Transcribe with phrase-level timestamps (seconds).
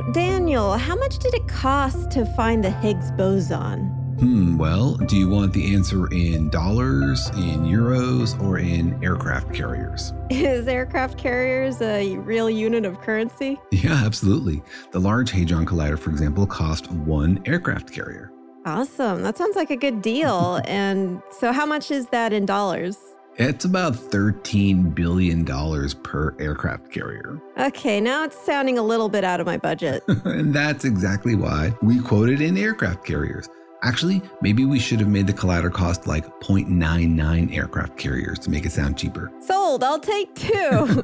[0.00, 3.88] So, Daniel, how much did it cost to find the Higgs boson?
[4.18, 10.14] Hmm, well, do you want the answer in dollars, in euros, or in aircraft carriers?
[10.30, 13.60] Is aircraft carriers a real unit of currency?
[13.72, 14.62] Yeah, absolutely.
[14.90, 18.32] The Large Hadron Collider, for example, cost one aircraft carrier.
[18.64, 19.22] Awesome.
[19.22, 20.62] That sounds like a good deal.
[20.64, 22.96] and so, how much is that in dollars?
[23.42, 27.40] It's about $13 billion per aircraft carrier.
[27.58, 30.04] Okay, now it's sounding a little bit out of my budget.
[30.26, 33.48] and that's exactly why we quoted in aircraft carriers.
[33.82, 38.66] Actually, maybe we should have made the collider cost like 0.99 aircraft carriers to make
[38.66, 39.32] it sound cheaper.
[39.40, 41.02] Sold, I'll take two.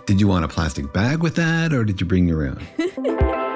[0.06, 2.66] did you want a plastic bag with that or did you bring your own?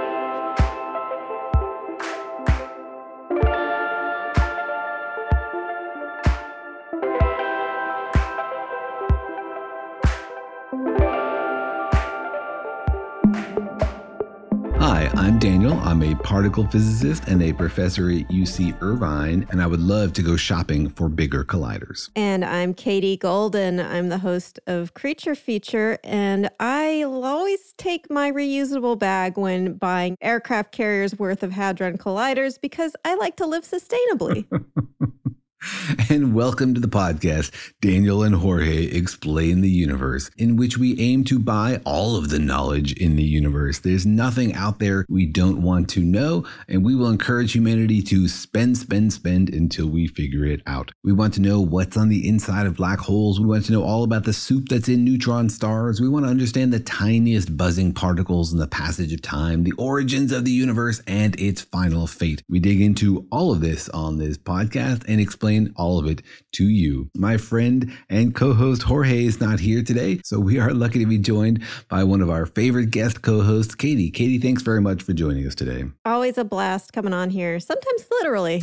[15.28, 15.74] I'm Daniel.
[15.80, 20.22] I'm a particle physicist and a professor at UC Irvine, and I would love to
[20.22, 22.08] go shopping for bigger colliders.
[22.16, 23.78] And I'm Katie Golden.
[23.78, 30.16] I'm the host of Creature Feature, and I always take my reusable bag when buying
[30.22, 34.46] aircraft carriers worth of Hadron Colliders because I like to live sustainably.
[36.10, 41.24] And welcome to the podcast, Daniel and Jorge Explain the Universe, in which we aim
[41.24, 43.80] to buy all of the knowledge in the universe.
[43.80, 48.28] There's nothing out there we don't want to know, and we will encourage humanity to
[48.28, 50.92] spend, spend, spend until we figure it out.
[51.04, 53.40] We want to know what's on the inside of black holes.
[53.40, 56.00] We want to know all about the soup that's in neutron stars.
[56.00, 60.32] We want to understand the tiniest buzzing particles in the passage of time, the origins
[60.32, 62.42] of the universe, and its final fate.
[62.48, 66.22] We dig into all of this on this podcast and explain all of it
[66.52, 67.10] to you.
[67.16, 71.06] My friend and co host Jorge is not here today, so we are lucky to
[71.06, 74.10] be joined by one of our favorite guest co hosts, Katie.
[74.10, 75.84] Katie, thanks very much for joining us today.
[76.04, 78.62] Always a blast coming on here, sometimes literally.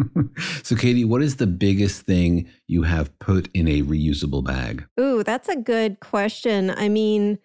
[0.62, 4.86] so, Katie, what is the biggest thing you have put in a reusable bag?
[4.98, 6.70] Ooh, that's a good question.
[6.70, 7.38] I mean,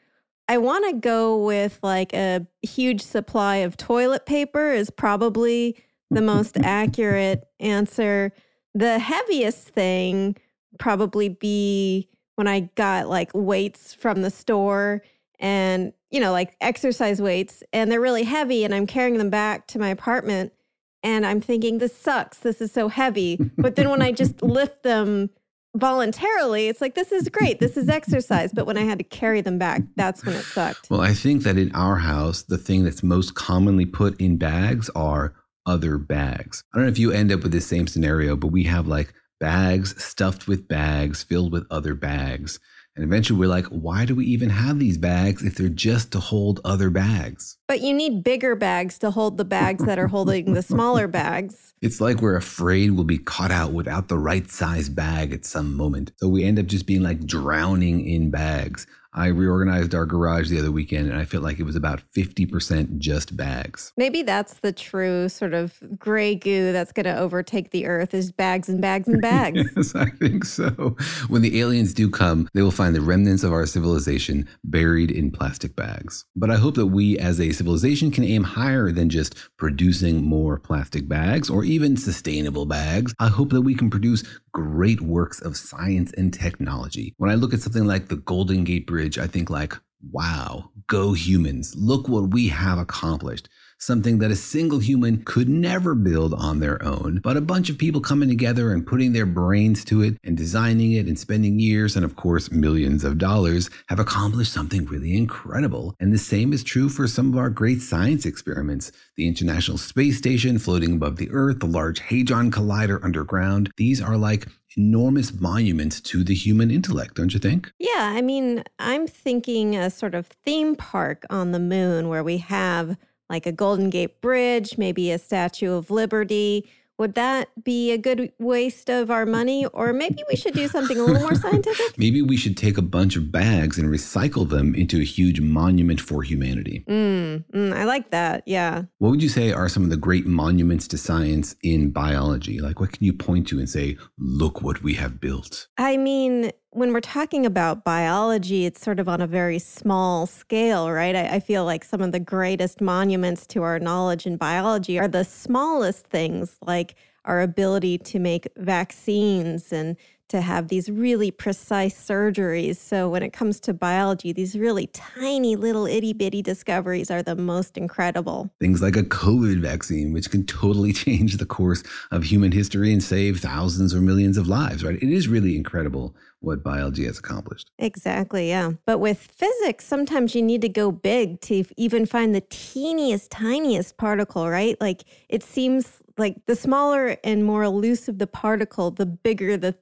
[0.50, 5.78] I want to go with like a huge supply of toilet paper, is probably
[6.10, 8.34] the most accurate answer.
[8.74, 10.38] The heaviest thing
[10.78, 15.02] probably be when I got like weights from the store
[15.40, 19.68] and, you know, like exercise weights, and they're really heavy, and I'm carrying them back
[19.68, 20.54] to my apartment.
[21.02, 22.40] And I'm thinking, this sucks.
[22.40, 23.38] This is so heavy.
[23.58, 25.30] But then when I just lift them
[25.76, 27.60] voluntarily, it's like, this is great.
[27.60, 28.52] This is exercise.
[28.52, 30.90] But when I had to carry them back, that's when it sucked.
[30.90, 34.90] Well, I think that in our house, the thing that's most commonly put in bags
[34.90, 36.64] are other bags.
[36.74, 39.14] I don't know if you end up with the same scenario, but we have like
[39.40, 42.60] bags stuffed with bags filled with other bags.
[42.96, 46.20] And eventually we're like, why do we even have these bags if they're just to
[46.20, 47.58] hold other bags?
[47.68, 51.66] But you need bigger bags to hold the bags that are holding the smaller bags.
[51.82, 55.78] It's like we're afraid we'll be caught out without the right size bag at some
[55.78, 56.12] moment.
[56.18, 58.86] So we end up just being like drowning in bags.
[59.14, 63.00] I reorganized our garage the other weekend and I felt like it was about 50%
[63.00, 63.92] just bags.
[63.98, 68.32] Maybe that's the true sort of gray goo that's going to overtake the earth is
[68.32, 69.70] bags and bags and bags.
[69.76, 70.96] yes, I think so.
[71.28, 75.32] When the aliens do come, they will find the remnants of our civilization buried in
[75.32, 76.26] plastic bags.
[76.36, 80.60] But I hope that we as a civilization can aim higher than just producing more
[80.60, 83.14] plastic bags or even sustainable bags.
[83.20, 87.14] I hope that we can produce great works of science and technology.
[87.18, 89.74] When I look at something like the Golden Gate Bridge, I think like,
[90.12, 91.76] wow, go humans.
[91.76, 93.50] Look what we have accomplished
[93.80, 97.20] something that a single human could never build on their own.
[97.24, 100.92] But a bunch of people coming together and putting their brains to it and designing
[100.92, 105.96] it and spending years and, of course, millions of dollars have accomplished something really incredible.
[106.00, 110.18] And the same is true for some of our great science experiments the International Space
[110.18, 113.72] Station floating above the Earth, the Large Hadron Collider underground.
[113.78, 114.48] These are like
[114.78, 117.72] enormous monuments to the human intellect, don't you think?
[117.80, 122.38] Yeah, I mean, I'm thinking a sort of theme park on the moon where we
[122.38, 122.96] have
[123.30, 128.32] like a Golden Gate Bridge, maybe a Statue of Liberty, would that be a good
[128.40, 129.66] waste of our money?
[129.68, 131.98] Or maybe we should do something a little more scientific?
[131.98, 136.02] maybe we should take a bunch of bags and recycle them into a huge monument
[136.02, 136.84] for humanity.
[136.90, 138.44] Mm, mm, I like that.
[138.46, 138.84] Yeah.
[138.98, 142.60] What would you say are some of the great monuments to science in biology?
[142.60, 145.68] Like, what can you point to and say, look what we have built?
[145.78, 150.92] I mean, when we're talking about biology, it's sort of on a very small scale,
[150.92, 151.16] right?
[151.16, 155.08] I, I, feel like some of the greatest monuments to our knowledge in biology are
[155.08, 156.96] the smallest things, like
[157.26, 159.98] our ability to make vaccines and
[160.30, 162.78] to have these really precise surgeries.
[162.78, 167.36] So, when it comes to biology, these really tiny little itty bitty discoveries are the
[167.36, 168.50] most incredible.
[168.60, 173.04] Things like a COVID vaccine, which can totally change the course of human history and
[173.04, 174.96] save thousands or millions of lives, right?
[174.96, 177.70] It is really incredible what biology has accomplished.
[177.80, 178.72] Exactly, yeah.
[178.86, 183.98] But with physics, sometimes you need to go big to even find the teeniest, tiniest
[183.98, 184.80] particle, right?
[184.80, 189.76] Like it seems like the smaller and more elusive the particle, the bigger the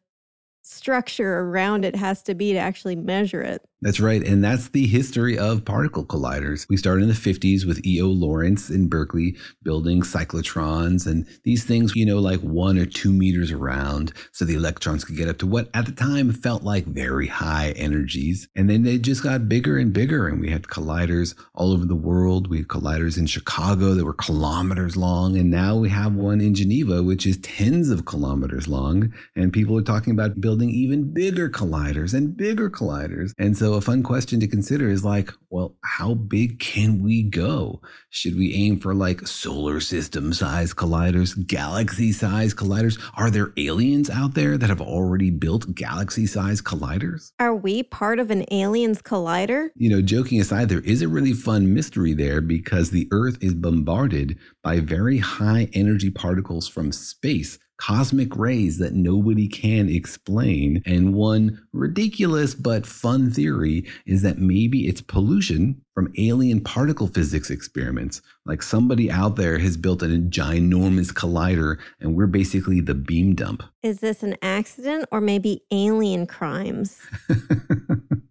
[0.68, 3.64] structure around it has to be to actually measure it.
[3.82, 4.26] That's right.
[4.26, 6.66] And that's the history of particle colliders.
[6.68, 8.08] We started in the 50s with E.O.
[8.08, 13.52] Lawrence in Berkeley building cyclotrons and these things, you know, like one or two meters
[13.52, 14.14] around.
[14.32, 17.74] So the electrons could get up to what at the time felt like very high
[17.76, 18.48] energies.
[18.56, 20.28] And then they just got bigger and bigger.
[20.28, 22.50] And we had colliders all over the world.
[22.50, 25.38] We had colliders in Chicago that were kilometers long.
[25.38, 29.14] And now we have one in Geneva, which is tens of kilometers long.
[29.36, 33.34] And people are talking about building even bigger colliders and bigger colliders.
[33.38, 37.22] And so so a fun question to consider is like, well, how big can we
[37.22, 37.82] go?
[38.12, 42.98] Should we aim for like solar system size colliders, galaxy size colliders?
[43.18, 47.34] Are there aliens out there that have already built galaxy size colliders?
[47.42, 49.68] Are we part of an aliens collider?
[49.76, 53.54] You know, joking aside, there is a really fun mystery there because the Earth is
[53.54, 60.82] bombarded by very high energy particles from space cosmic rays that nobody can explain.
[60.86, 67.50] And one ridiculous but fun theory is that maybe it's pollution from alien particle physics
[67.50, 68.22] experiments.
[68.46, 73.64] Like somebody out there has built a ginormous collider and we're basically the beam dump.
[73.82, 77.00] Is this an accident or maybe alien crimes?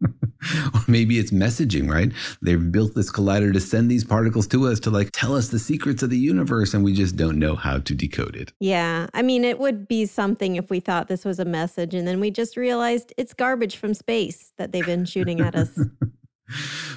[0.75, 2.13] or maybe it's messaging, right?
[2.43, 5.59] They've built this collider to send these particles to us to like tell us the
[5.59, 8.53] secrets of the universe, and we just don't know how to decode it.
[8.61, 9.07] Yeah.
[9.15, 12.21] I mean, it would be something if we thought this was a message and then
[12.21, 15.79] we just realized it's garbage from space that they've been shooting at us.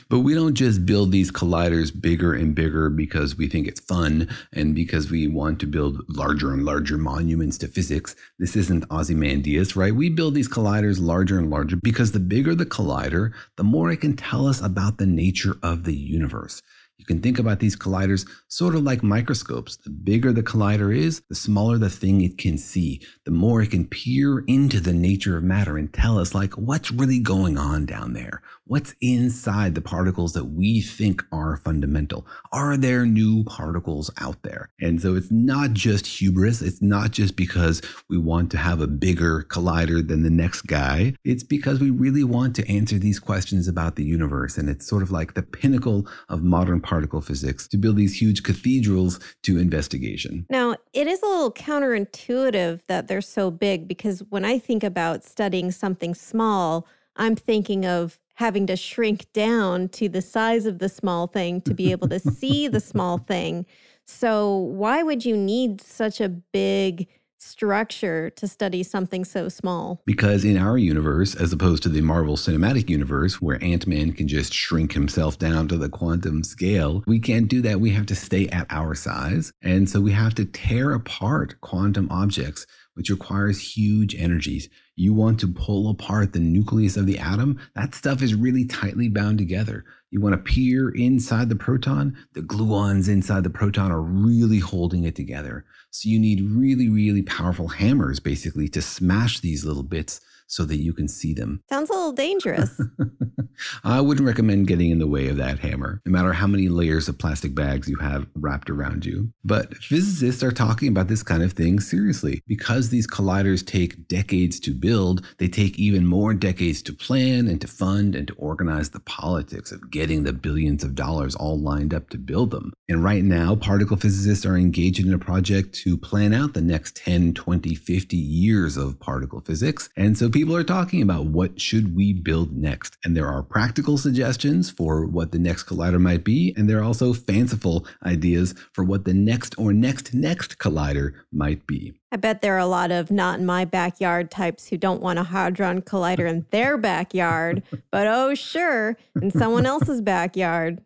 [0.10, 4.28] But we don't just build these colliders bigger and bigger because we think it's fun
[4.54, 8.16] and because we want to build larger and larger monuments to physics.
[8.38, 9.94] This isn't Ozymandias, right?
[9.94, 14.02] We build these colliders larger and larger because the bigger the collider, the more it
[14.02, 16.62] can tell us about the nature of the universe.
[17.00, 19.78] You can think about these colliders sort of like microscopes.
[19.78, 23.72] The bigger the collider is, the smaller the thing it can see, the more it
[23.72, 27.86] can peer into the nature of matter and tell us, like, what's really going on
[27.86, 28.42] down there?
[28.70, 32.28] What's inside the particles that we think are fundamental?
[32.52, 34.70] Are there new particles out there?
[34.80, 36.62] And so it's not just hubris.
[36.62, 41.16] It's not just because we want to have a bigger collider than the next guy.
[41.24, 44.56] It's because we really want to answer these questions about the universe.
[44.56, 48.44] And it's sort of like the pinnacle of modern particle physics to build these huge
[48.44, 50.46] cathedrals to investigation.
[50.48, 55.24] Now, it is a little counterintuitive that they're so big because when I think about
[55.24, 56.86] studying something small,
[57.16, 61.74] I'm thinking of having to shrink down to the size of the small thing to
[61.74, 63.66] be able to see the small thing.
[64.08, 70.02] So, why would you need such a big structure to study something so small?
[70.06, 74.30] Because in our universe, as opposed to the Marvel Cinematic Universe, where Ant Man can
[74.30, 77.82] just shrink himself down to the quantum scale, we can't do that.
[77.82, 79.52] We have to stay at our size.
[79.62, 82.66] And so we have to tear apart quantum objects
[83.00, 84.68] which requires huge energies.
[84.98, 89.08] You want to pull apart the nucleus of the atom, that stuff is really tightly
[89.08, 89.86] bound together.
[90.12, 95.06] You want to peer inside the proton, the gluons inside the proton are really holding
[95.06, 95.64] it together.
[95.92, 100.78] So you need really, really powerful hammers basically to smash these little bits so that
[100.78, 101.64] you can see them.
[101.70, 102.82] Sounds a little dangerous.
[103.84, 107.08] I wouldn't recommend getting in the way of that hammer, no matter how many layers
[107.08, 109.32] of plastic bags you have wrapped around you.
[109.44, 112.42] But physicists are talking about this kind of thing seriously.
[112.48, 117.62] Because these colliders take decades to build, they take even more decades to plan and
[117.62, 121.94] to fund and to organize the politics of getting the billions of dollars all lined
[121.94, 122.74] up to build them.
[122.88, 126.96] And right now, particle physicists are engaged in a project to plan out the next
[126.98, 129.90] 10, 20, 50 years of particle physics.
[129.96, 132.96] And so people are talking about what should we build next.
[133.04, 136.54] And there are practical suggestions for what the next collider might be.
[136.56, 141.68] And there are also fanciful ideas for what the next or next next collider might
[141.68, 141.94] be.
[142.12, 145.20] I bet there are a lot of not in my backyard types who don't want
[145.20, 147.62] a Hadron Collider in their backyard,
[147.92, 150.82] but oh, sure, in someone else's backyard.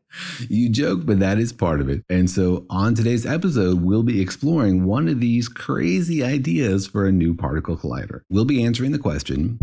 [0.50, 2.04] You joke, but that is part of it.
[2.10, 7.12] And so on today's episode, we'll be exploring one of these crazy ideas for a
[7.12, 8.22] new particle collider.
[8.30, 9.60] We'll be answering the question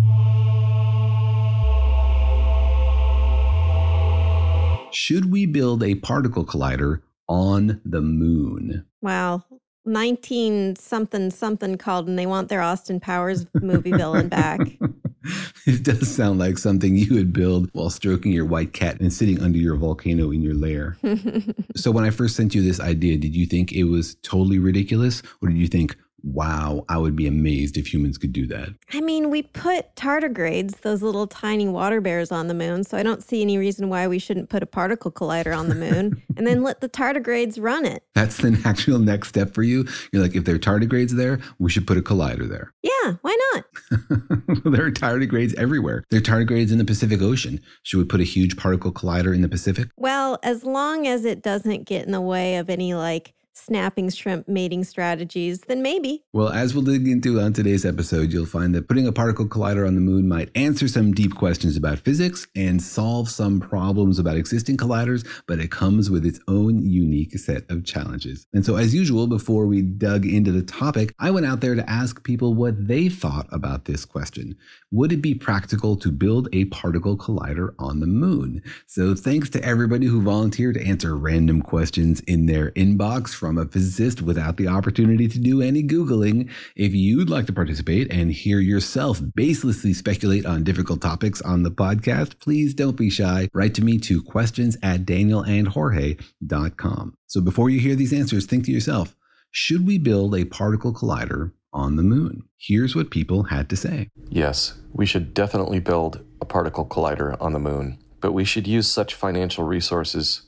[4.93, 8.87] Should we build a particle collider on the moon?
[9.03, 9.45] Wow.
[9.91, 14.61] 19 something something called and they want their Austin Powers movie villain back.
[15.67, 19.43] it does sound like something you would build while stroking your white cat and sitting
[19.43, 20.97] under your volcano in your lair.
[21.77, 25.23] so when I first sent you this idea, did you think it was totally ridiculous
[25.43, 28.71] or did you think, wow, I would be amazed if humans could do that.
[28.93, 33.03] I mean, we put tardigrades, those little tiny water bears, on the moon, so I
[33.03, 36.47] don't see any reason why we shouldn't put a particle collider on the moon and
[36.47, 38.03] then let the tardigrades run it.
[38.15, 39.87] That's the actual next step for you.
[40.13, 42.73] You're like, if there are tardigrades there, we should put a collider there.
[42.83, 43.65] Yeah, why not?
[44.65, 46.05] there are tardigrades everywhere.
[46.11, 47.61] There are tardigrades in the Pacific Ocean.
[47.83, 49.89] Should we put a huge particle collider in the Pacific?
[49.97, 54.49] Well, as long as it doesn't get in the way of any like snapping shrimp
[54.49, 56.25] mating strategies, then maybe.
[56.33, 59.87] Well, as we'll dig into on today's episode, you'll find that putting a particle collider
[59.87, 64.37] on the moon might answer some deep questions about physics and solve some problems about
[64.37, 68.47] existing colliders, but it comes with its own unique set of challenges.
[68.53, 71.91] And so, as usual, before we dug into the topic, I went out there to
[71.91, 74.57] ask people what they thought about this question.
[74.93, 78.61] Would it be practical to build a particle collider on the moon?
[78.89, 83.67] So, thanks to everybody who volunteered to answer random questions in their inbox from a
[83.67, 86.51] physicist without the opportunity to do any Googling.
[86.75, 91.71] If you'd like to participate and hear yourself baselessly speculate on difficult topics on the
[91.71, 93.49] podcast, please don't be shy.
[93.55, 97.15] Write to me to questions at danielandjorge.com.
[97.29, 99.15] So before you hear these answers, think to yourself,
[99.53, 102.45] should we build a particle collider on the moon?
[102.59, 104.11] Here's what people had to say.
[104.29, 108.89] Yes, we should definitely build a particle collider on the moon, but we should use
[108.91, 110.43] such financial resources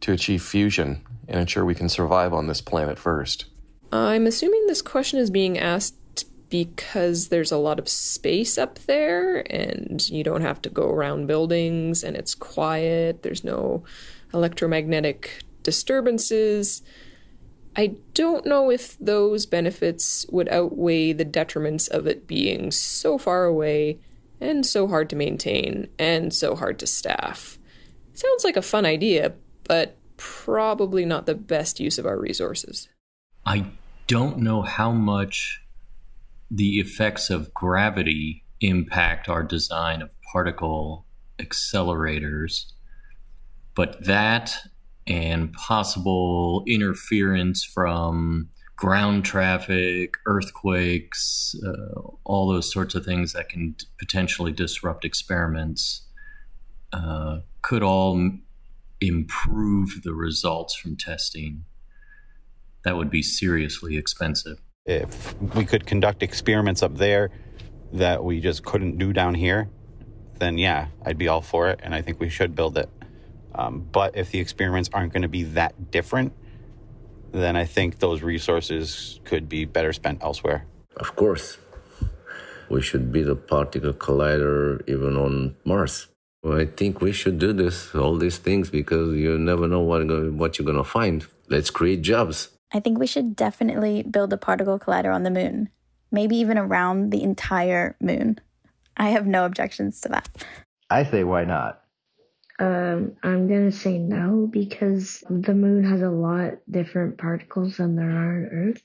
[0.00, 3.46] to achieve fusion and ensure we can survive on this planet first?
[3.90, 5.96] I'm assuming this question is being asked
[6.48, 11.26] because there's a lot of space up there and you don't have to go around
[11.26, 13.82] buildings and it's quiet, there's no
[14.34, 16.82] electromagnetic disturbances.
[17.74, 23.44] I don't know if those benefits would outweigh the detriments of it being so far
[23.44, 23.98] away
[24.40, 27.58] and so hard to maintain and so hard to staff.
[28.12, 29.32] Sounds like a fun idea,
[29.64, 32.88] but probably not the best use of our resources.
[33.46, 33.66] I
[34.06, 35.60] don't know how much
[36.50, 41.06] the effects of gravity impact our design of particle
[41.38, 42.66] accelerators,
[43.74, 44.54] but that
[45.06, 53.76] and possible interference from ground traffic, earthquakes, uh, all those sorts of things that can
[53.98, 56.02] potentially disrupt experiments
[56.92, 58.30] uh, could all
[59.00, 61.64] improve the results from testing.
[62.84, 64.58] That would be seriously expensive.
[64.84, 67.30] If we could conduct experiments up there
[67.92, 69.68] that we just couldn't do down here,
[70.38, 72.88] then yeah, I'd be all for it, and I think we should build it.
[73.54, 76.32] Um, but if the experiments aren't going to be that different,
[77.32, 80.66] then I think those resources could be better spent elsewhere.
[80.96, 81.58] Of course.
[82.68, 86.08] We should build a particle collider even on Mars.
[86.42, 90.02] Well, I think we should do this, all these things, because you never know what,
[90.32, 91.26] what you're going to find.
[91.48, 92.50] Let's create jobs.
[92.72, 95.68] I think we should definitely build a particle collider on the moon,
[96.10, 98.40] maybe even around the entire moon.
[98.96, 100.28] I have no objections to that.
[100.90, 101.81] I say, why not?
[102.62, 108.10] Um, I'm gonna say no because the moon has a lot different particles than there
[108.10, 108.82] are on Earth.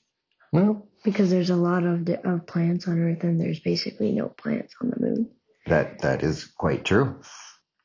[0.51, 4.73] Well, because there's a lot of of plants on Earth and there's basically no plants
[4.81, 5.29] on the moon.
[5.67, 7.21] That that is quite true.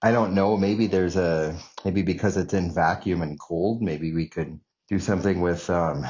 [0.00, 0.56] I don't know.
[0.56, 3.82] Maybe there's a maybe because it's in vacuum and cold.
[3.82, 6.06] Maybe we could do something with um,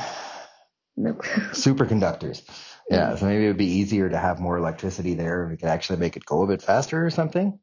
[0.96, 1.14] no.
[1.54, 2.42] superconductors.
[2.88, 5.48] Yeah, so maybe it would be easier to have more electricity there.
[5.50, 7.58] We could actually make it go a bit faster or something.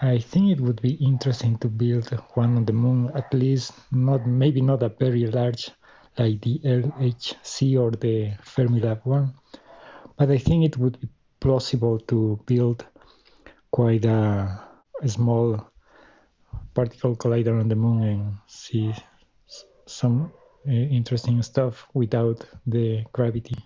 [0.00, 4.26] I think it would be interesting to build one on the moon, at least not
[4.26, 5.70] maybe not a very large
[6.16, 9.34] like the LHC or the Fermilab one,
[10.16, 11.08] but I think it would be
[11.40, 12.84] plausible to build
[13.70, 14.60] quite a,
[15.02, 15.70] a small
[16.74, 18.92] particle collider on the moon and see
[19.86, 20.32] some
[20.66, 23.56] uh, interesting stuff without the gravity.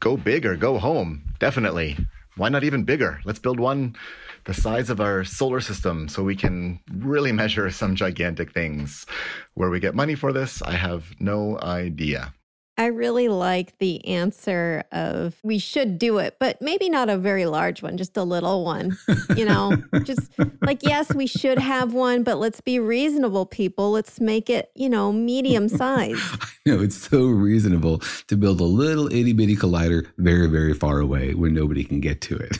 [0.00, 1.96] Go big or go home, definitely.
[2.38, 3.20] Why not even bigger?
[3.24, 3.96] Let's build one
[4.44, 9.06] the size of our solar system so we can really measure some gigantic things.
[9.54, 12.32] Where we get money for this, I have no idea.
[12.78, 17.44] I really like the answer of we should do it, but maybe not a very
[17.44, 18.96] large one, just a little one.
[19.34, 20.30] You know, just
[20.62, 23.90] like, yes, we should have one, but let's be reasonable, people.
[23.90, 26.20] Let's make it, you know, medium size.
[26.40, 31.00] I know it's so reasonable to build a little itty bitty collider very, very far
[31.00, 32.58] away where nobody can get to it.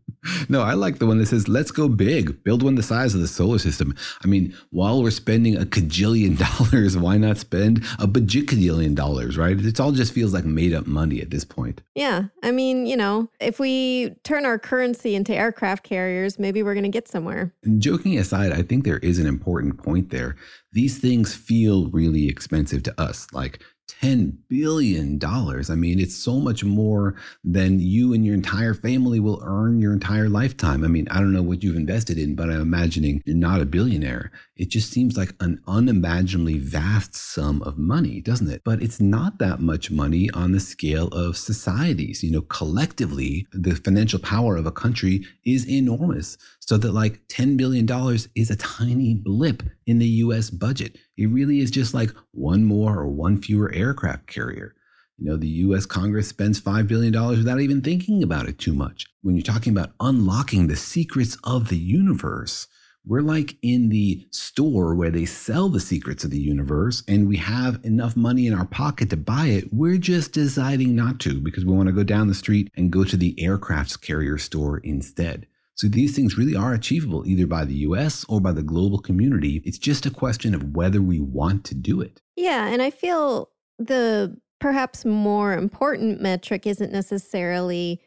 [0.48, 3.20] no, I like the one that says, let's go big, build one the size of
[3.20, 3.94] the solar system.
[4.24, 9.58] I mean, while we're spending a cajillion dollars, why not spend a bajillion dollars, right?
[9.58, 11.82] It all just feels like made up money at this point.
[11.94, 12.24] Yeah.
[12.42, 16.84] I mean, you know, if we turn our currency into aircraft carriers, maybe we're going
[16.84, 17.52] to get somewhere.
[17.64, 20.36] And joking aside, I think there is an important point there.
[20.72, 23.26] These things feel really expensive to us.
[23.32, 25.18] Like, $10 billion.
[25.24, 29.92] I mean, it's so much more than you and your entire family will earn your
[29.92, 30.84] entire lifetime.
[30.84, 33.66] I mean, I don't know what you've invested in, but I'm imagining you're not a
[33.66, 34.32] billionaire.
[34.56, 38.62] It just seems like an unimaginably vast sum of money, doesn't it?
[38.64, 42.22] But it's not that much money on the scale of societies.
[42.22, 46.38] You know, collectively, the financial power of a country is enormous.
[46.66, 47.88] So that like $10 billion
[48.34, 50.98] is a tiny blip in the US budget.
[51.16, 54.74] It really is just like one more or one fewer aircraft carrier.
[55.16, 59.06] You know, the US Congress spends $5 billion without even thinking about it too much.
[59.22, 62.66] When you're talking about unlocking the secrets of the universe,
[63.06, 67.36] we're like in the store where they sell the secrets of the universe and we
[67.36, 69.72] have enough money in our pocket to buy it.
[69.72, 73.04] We're just deciding not to because we want to go down the street and go
[73.04, 75.46] to the aircraft carrier store instead.
[75.76, 79.62] So these things really are achievable either by the US or by the global community.
[79.64, 82.22] It's just a question of whether we want to do it.
[82.34, 82.66] Yeah.
[82.66, 88.00] And I feel the perhaps more important metric isn't necessarily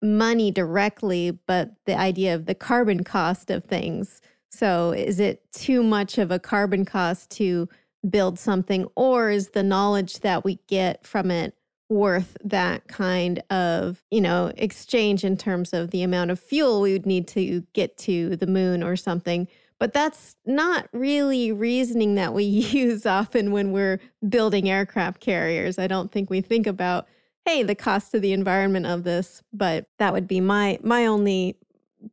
[0.00, 4.20] money directly, but the idea of the carbon cost of things.
[4.52, 7.68] So is it too much of a carbon cost to
[8.08, 11.56] build something, or is the knowledge that we get from it
[11.88, 16.92] worth that kind of, you know, exchange in terms of the amount of fuel we
[16.92, 19.48] would need to get to the moon or something.
[19.78, 25.78] But that's not really reasoning that we use often when we're building aircraft carriers.
[25.78, 27.06] I don't think we think about,
[27.46, 31.56] hey, the cost to the environment of this, but that would be my my only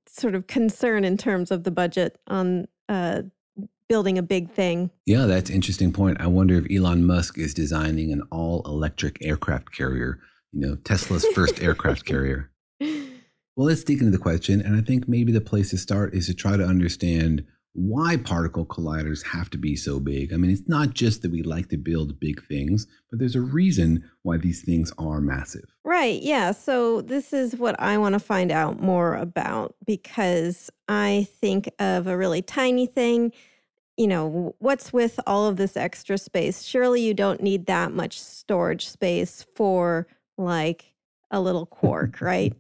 [0.07, 3.23] sort of concern in terms of the budget on uh,
[3.87, 4.89] building a big thing.
[5.05, 6.19] Yeah, that's interesting point.
[6.19, 10.19] I wonder if Elon Musk is designing an all electric aircraft carrier,
[10.51, 12.51] you know, Tesla's first aircraft carrier.
[12.79, 14.61] Well, let's dig into the question.
[14.61, 17.45] And I think maybe the place to start is to try to understand
[17.75, 20.33] why particle colliders have to be so big.
[20.33, 23.41] I mean, it's not just that we like to build big things, but there's a
[23.41, 25.65] reason why these things are massive.
[25.83, 26.21] Right.
[26.21, 26.51] Yeah.
[26.51, 32.07] So, this is what I want to find out more about because I think of
[32.07, 33.33] a really tiny thing
[33.97, 36.63] you know, what's with all of this extra space?
[36.63, 40.93] Surely you don't need that much storage space for like
[41.31, 42.53] a little quark, right?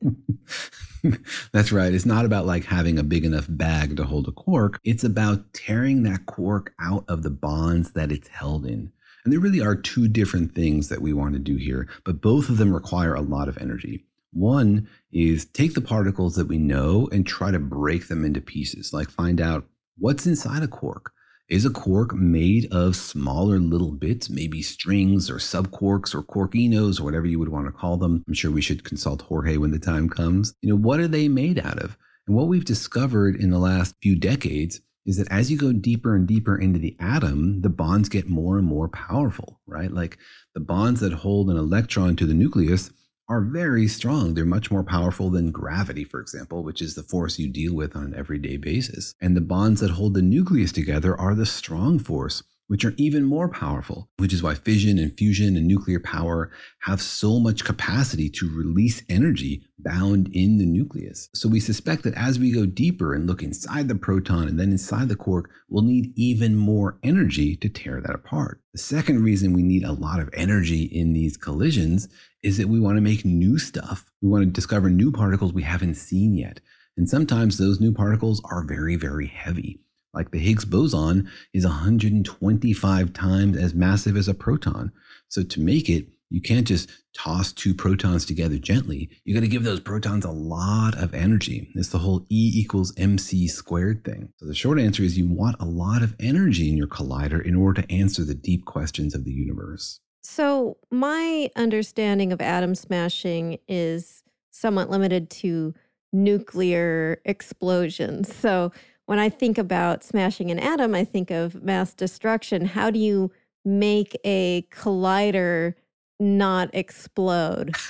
[1.51, 1.93] That's right.
[1.93, 4.79] It's not about like having a big enough bag to hold a quark.
[4.83, 8.91] It's about tearing that quark out of the bonds that it's held in.
[9.23, 12.47] And there really are two different things that we want to do here, but both
[12.47, 14.05] of them require a lot of energy.
[14.31, 18.93] One is take the particles that we know and try to break them into pieces,
[18.93, 19.65] like find out
[19.97, 21.11] what's inside a quark.
[21.47, 27.03] Is a quark made of smaller little bits, maybe strings or subquarks or quarkinos or
[27.03, 28.23] whatever you would want to call them?
[28.27, 30.55] I'm sure we should consult Jorge when the time comes.
[30.63, 31.99] You know, what are they made out of?
[32.25, 36.15] And what we've discovered in the last few decades is that as you go deeper
[36.15, 39.91] and deeper into the atom, the bonds get more and more powerful, right?
[39.91, 40.17] Like
[40.55, 42.89] the bonds that hold an electron to the nucleus
[43.27, 44.33] are very strong.
[44.33, 47.95] They're much more powerful than gravity, for example, which is the force you deal with
[47.95, 49.13] on an everyday basis.
[49.19, 53.23] And the bonds that hold the nucleus together are the strong force which are even
[53.23, 56.51] more powerful, which is why fission and fusion and nuclear power
[56.81, 61.29] have so much capacity to release energy bound in the nucleus.
[61.35, 64.71] So we suspect that as we go deeper and look inside the proton and then
[64.71, 68.61] inside the quark, we'll need even more energy to tear that apart.
[68.73, 72.07] The second reason we need a lot of energy in these collisions
[72.41, 74.11] is that we want to make new stuff.
[74.21, 76.61] We want to discover new particles we haven't seen yet.
[76.97, 79.81] And sometimes those new particles are very, very heavy.
[80.15, 84.91] Like the Higgs boson is 125 times as massive as a proton.
[85.27, 89.09] So to make it, you can't just toss two protons together gently.
[89.25, 91.69] You got to give those protons a lot of energy.
[91.75, 94.29] It's the whole E equals mc squared thing.
[94.37, 97.55] So the short answer is you want a lot of energy in your collider in
[97.55, 99.99] order to answer the deep questions of the universe.
[100.23, 105.75] So my understanding of atom smashing is somewhat limited to
[106.11, 108.33] nuclear explosions.
[108.35, 108.71] So
[109.05, 112.65] when I think about smashing an atom, I think of mass destruction.
[112.65, 113.31] How do you
[113.63, 115.75] make a collider
[116.19, 117.75] not explode?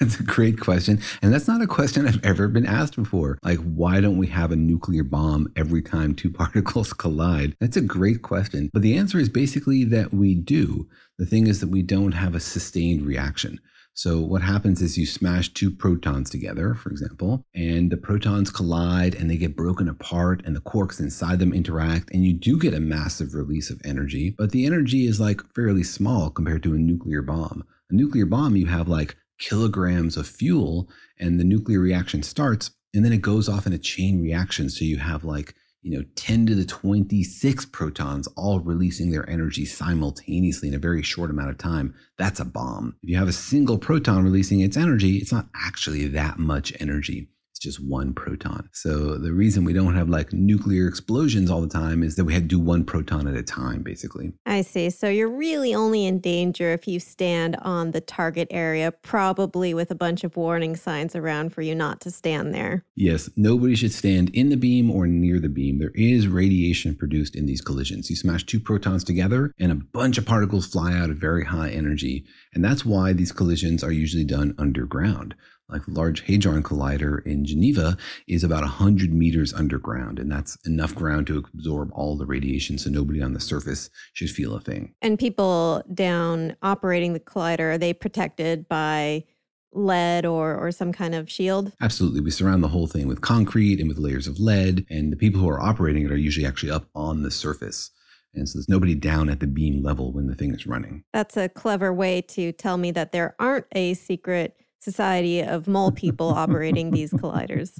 [0.00, 1.00] That's a great question.
[1.20, 3.38] And that's not a question I've ever been asked before.
[3.42, 7.54] Like, why don't we have a nuclear bomb every time two particles collide?
[7.60, 8.70] That's a great question.
[8.72, 10.88] But the answer is basically that we do.
[11.18, 13.60] The thing is that we don't have a sustained reaction.
[13.94, 19.14] So what happens is you smash two protons together, for example, and the protons collide
[19.14, 22.72] and they get broken apart and the quarks inside them interact and you do get
[22.72, 26.78] a massive release of energy, but the energy is like fairly small compared to a
[26.78, 27.64] nuclear bomb.
[27.90, 33.04] A nuclear bomb, you have like kilograms of fuel and the nuclear reaction starts and
[33.04, 34.68] then it goes off in a chain reaction.
[34.68, 39.64] So you have like you know 10 to the 26 protons all releasing their energy
[39.64, 41.94] simultaneously in a very short amount of time.
[42.18, 42.96] That's a bomb.
[43.02, 47.29] If you have a single proton releasing its energy it's not actually that much energy
[47.60, 48.68] just one proton.
[48.72, 52.32] So the reason we don't have like nuclear explosions all the time is that we
[52.32, 54.32] had to do one proton at a time, basically.
[54.46, 54.90] I see.
[54.90, 59.90] So you're really only in danger if you stand on the target area, probably with
[59.90, 62.84] a bunch of warning signs around for you not to stand there.
[62.96, 65.78] Yes, nobody should stand in the beam or near the beam.
[65.78, 68.08] There is radiation produced in these collisions.
[68.08, 71.70] You smash two protons together and a bunch of particles fly out at very high
[71.70, 72.24] energy.
[72.54, 75.34] And that's why these collisions are usually done underground
[75.70, 81.26] like Large Hadron Collider in Geneva is about 100 meters underground, and that's enough ground
[81.28, 84.94] to absorb all the radiation so nobody on the surface should feel a thing.
[85.02, 89.24] And people down operating the collider, are they protected by
[89.72, 91.72] lead or or some kind of shield?
[91.80, 92.20] Absolutely.
[92.20, 95.40] We surround the whole thing with concrete and with layers of lead, and the people
[95.40, 97.90] who are operating it are usually actually up on the surface.
[98.34, 101.02] And so there's nobody down at the beam level when the thing is running.
[101.12, 105.92] That's a clever way to tell me that there aren't a secret society of mole
[105.92, 107.78] people operating these colliders.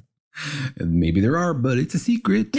[0.77, 2.55] Maybe there are, but it's a secret.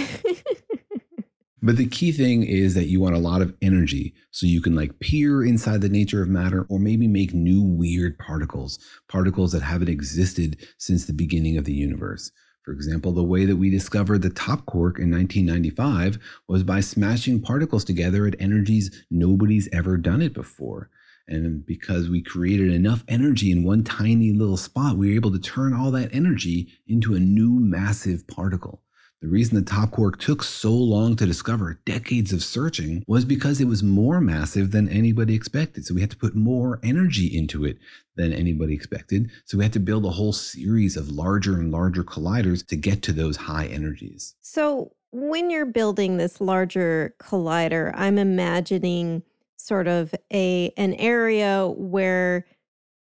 [1.62, 4.74] but the key thing is that you want a lot of energy so you can
[4.74, 8.78] like peer inside the nature of matter or maybe make new weird particles,
[9.08, 12.30] particles that haven't existed since the beginning of the universe.
[12.64, 17.42] For example, the way that we discovered the top quark in 1995 was by smashing
[17.42, 20.88] particles together at energies nobody's ever done it before.
[21.28, 25.38] And because we created enough energy in one tiny little spot, we were able to
[25.38, 28.82] turn all that energy into a new massive particle.
[29.22, 33.60] The reason the top quark took so long to discover, decades of searching, was because
[33.60, 35.86] it was more massive than anybody expected.
[35.86, 37.78] So we had to put more energy into it
[38.16, 39.30] than anybody expected.
[39.44, 43.00] So we had to build a whole series of larger and larger colliders to get
[43.02, 44.34] to those high energies.
[44.40, 49.22] So when you're building this larger collider, I'm imagining
[49.62, 52.44] sort of a an area where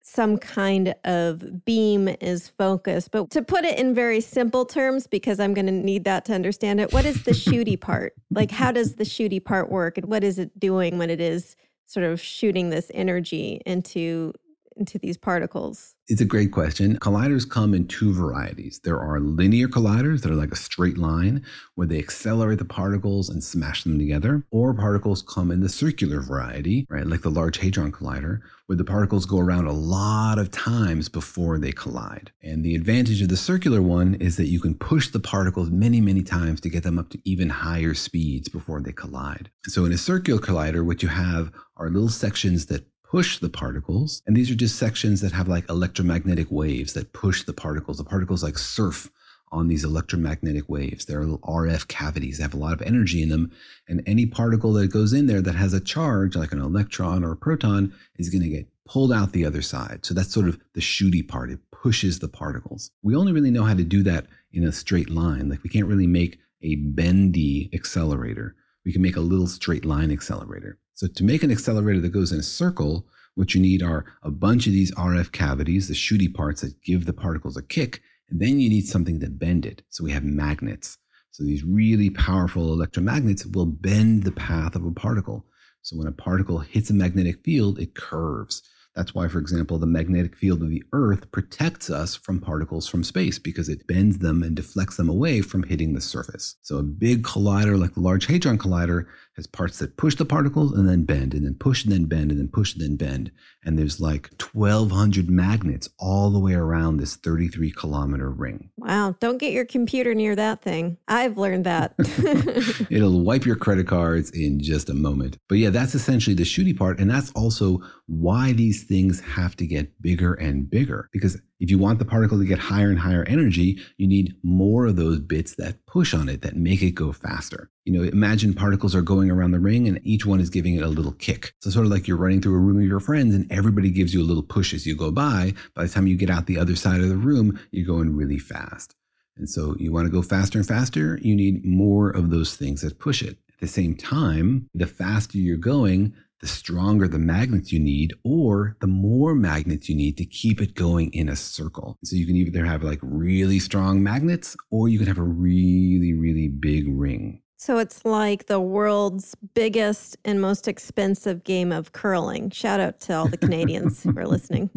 [0.06, 3.10] some kind of beam is focused.
[3.10, 6.34] But to put it in very simple terms, because I'm going to need that to
[6.34, 8.12] understand it, what is the shooty part?
[8.30, 9.96] Like, how does the shooty part work?
[9.96, 14.34] And what is it doing when it is sort of shooting this energy into
[14.76, 15.94] into these particles?
[16.06, 16.98] It's a great question.
[16.98, 18.80] Colliders come in two varieties.
[18.84, 21.42] There are linear colliders that are like a straight line
[21.76, 26.20] where they accelerate the particles and smash them together, or particles come in the circular
[26.20, 30.50] variety, right, like the Large Hadron Collider, where the particles go around a lot of
[30.50, 32.32] times before they collide.
[32.42, 36.00] And the advantage of the circular one is that you can push the particles many,
[36.00, 39.50] many times to get them up to even higher speeds before they collide.
[39.66, 44.22] So in a circular collider, what you have are little sections that push the particles.
[44.26, 47.98] And these are just sections that have like electromagnetic waves that push the particles.
[47.98, 49.08] The particles like surf
[49.52, 51.04] on these electromagnetic waves.
[51.04, 53.52] There are little RF cavities that have a lot of energy in them.
[53.86, 57.30] And any particle that goes in there that has a charge, like an electron or
[57.30, 60.04] a proton, is going to get pulled out the other side.
[60.04, 61.52] So that's sort of the shooty part.
[61.52, 62.90] It pushes the particles.
[63.04, 65.48] We only really know how to do that in a straight line.
[65.48, 68.56] Like we can't really make a bendy accelerator.
[68.84, 70.80] We can make a little straight line accelerator.
[70.94, 74.30] So to make an accelerator that goes in a circle, what you need are a
[74.30, 78.40] bunch of these RF cavities, the shooty parts that give the particles a kick, and
[78.40, 79.82] then you need something to bend it.
[79.90, 80.98] So we have magnets.
[81.32, 85.44] So these really powerful electromagnets will bend the path of a particle.
[85.82, 88.62] So when a particle hits a magnetic field, it curves.
[88.94, 93.02] That's why, for example, the magnetic field of the Earth protects us from particles from
[93.02, 96.54] space because it bends them and deflects them away from hitting the surface.
[96.62, 100.72] So a big collider like the Large Hadron Collider has parts that push the particles
[100.72, 103.30] and then bend, and then push and then bend, and then push and then bend.
[103.64, 108.70] And there's like 1,200 magnets all the way around this 33 kilometer ring.
[108.76, 109.16] Wow.
[109.20, 110.98] Don't get your computer near that thing.
[111.08, 111.94] I've learned that.
[112.90, 115.38] It'll wipe your credit cards in just a moment.
[115.48, 117.00] But yeah, that's essentially the shooty part.
[117.00, 121.08] And that's also why these things have to get bigger and bigger.
[121.12, 124.86] Because if you want the particle to get higher and higher energy, you need more
[124.86, 127.70] of those bits that push on it, that make it go faster.
[127.84, 130.82] You know, imagine particles are going around the ring and each one is giving it
[130.82, 131.54] a little kick.
[131.60, 134.12] So, sort of like you're running through a room of your friends and everybody gives
[134.12, 135.54] you a little push as you go by.
[135.74, 138.38] By the time you get out the other side of the room, you're going really
[138.38, 138.94] fast.
[139.36, 142.82] And so, you want to go faster and faster, you need more of those things
[142.82, 143.38] that push it.
[143.48, 148.76] At the same time, the faster you're going, the stronger the magnets you need, or
[148.80, 151.98] the more magnets you need to keep it going in a circle.
[152.04, 156.12] So you can either have like really strong magnets, or you can have a really,
[156.12, 157.40] really big ring.
[157.56, 162.50] So it's like the world's biggest and most expensive game of curling.
[162.50, 164.70] Shout out to all the Canadians who are listening.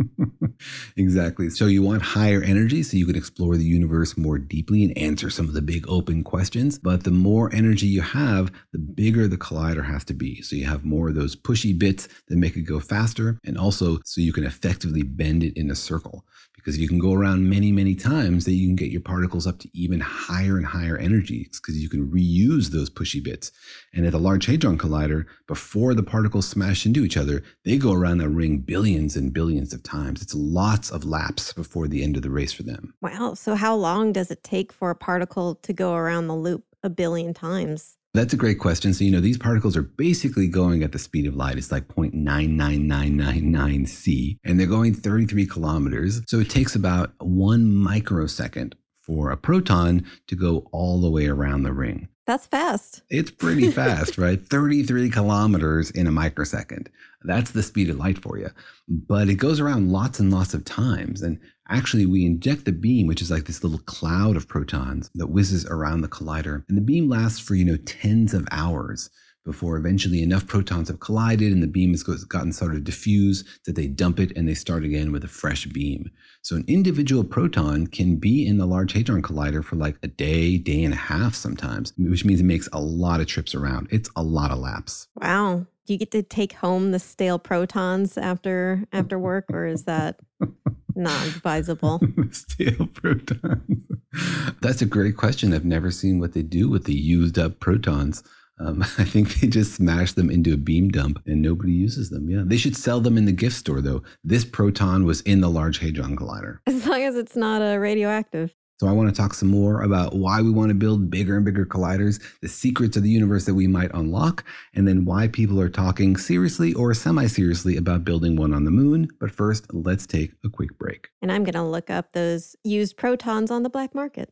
[0.98, 1.50] exactly.
[1.50, 5.30] So you want higher energy so you can explore the universe more deeply and answer
[5.30, 6.78] some of the big open questions.
[6.80, 10.42] But the more energy you have, the bigger the collider has to be.
[10.42, 14.00] So you have more of those pushy bits that make it go faster, and also
[14.06, 16.26] so you can effectively bend it in a circle
[16.67, 19.58] because you can go around many, many times that you can get your particles up
[19.58, 23.53] to even higher and higher energies because you can reuse those pushy bits.
[23.93, 27.93] And at the Large Hadron Collider, before the particles smash into each other, they go
[27.93, 30.21] around that ring billions and billions of times.
[30.21, 32.93] It's lots of laps before the end of the race for them.
[33.01, 33.36] Wow.
[33.36, 36.89] So, how long does it take for a particle to go around the loop a
[36.89, 37.97] billion times?
[38.17, 38.95] That's a great question.
[38.95, 41.56] So, you know, these particles are basically going at the speed of light.
[41.56, 46.21] It's like 0.99999 C, and they're going 33 kilometers.
[46.25, 51.62] So it takes about one microsecond for a proton to go all the way around
[51.62, 52.08] the ring.
[52.28, 53.02] That's fast.
[53.10, 54.46] It's pretty fast, right?
[54.46, 56.90] 33 kilometers in a microsecond.
[57.24, 58.50] That's the speed of light for you.
[58.90, 61.22] But it goes around lots and lots of times.
[61.22, 65.28] And actually, we inject the beam, which is like this little cloud of protons that
[65.28, 66.66] whizzes around the collider.
[66.68, 69.10] And the beam lasts for, you know, tens of hours
[69.48, 73.78] before eventually enough protons have collided and the beam has gotten sort of diffuse that
[73.78, 76.12] they dump it and they start again with a fresh beam.
[76.42, 80.58] So an individual proton can be in the Large Hadron Collider for like a day,
[80.58, 83.88] day and a half sometimes, which means it makes a lot of trips around.
[83.90, 85.08] It's a lot of laps.
[85.16, 85.66] Wow.
[85.86, 90.20] Do you get to take home the stale protons after after work or is that
[90.96, 92.02] not advisable?
[92.32, 93.88] stale protons.
[94.62, 95.54] That's a great question.
[95.54, 98.24] I've never seen what they do with the used up protons.
[98.60, 102.30] Um, I think they just smash them into a beam dump and nobody uses them.
[102.30, 102.43] Yeah.
[102.46, 104.04] They should sell them in the gift store, though.
[104.24, 106.60] This proton was in the Large Hadron Collider.
[106.67, 108.54] As long as it's not uh, radioactive.
[108.80, 111.43] So, I want to talk some more about why we want to build bigger and
[111.43, 115.60] bigger colliders, the secrets of the universe that we might unlock, and then why people
[115.60, 119.08] are talking seriously or semi seriously about building one on the moon.
[119.20, 121.08] But first, let's take a quick break.
[121.24, 124.32] And I'm going to look up those used protons on the black market.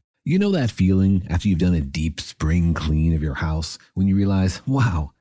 [0.23, 4.05] You know that feeling after you've done a deep spring clean of your house when
[4.07, 5.13] you realize, wow,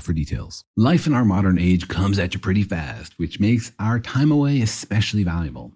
[0.00, 0.64] for details.
[0.76, 4.60] Life in our modern age comes at you pretty fast, which makes our time away
[4.60, 5.75] especially valuable.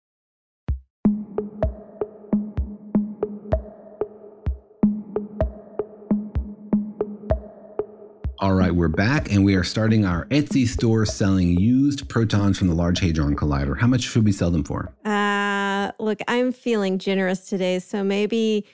[8.41, 12.69] All right, we're back and we are starting our Etsy store selling used protons from
[12.69, 13.79] the Large Hadron Collider.
[13.79, 14.91] How much should we sell them for?
[15.05, 18.65] Uh, look, I'm feeling generous today, so maybe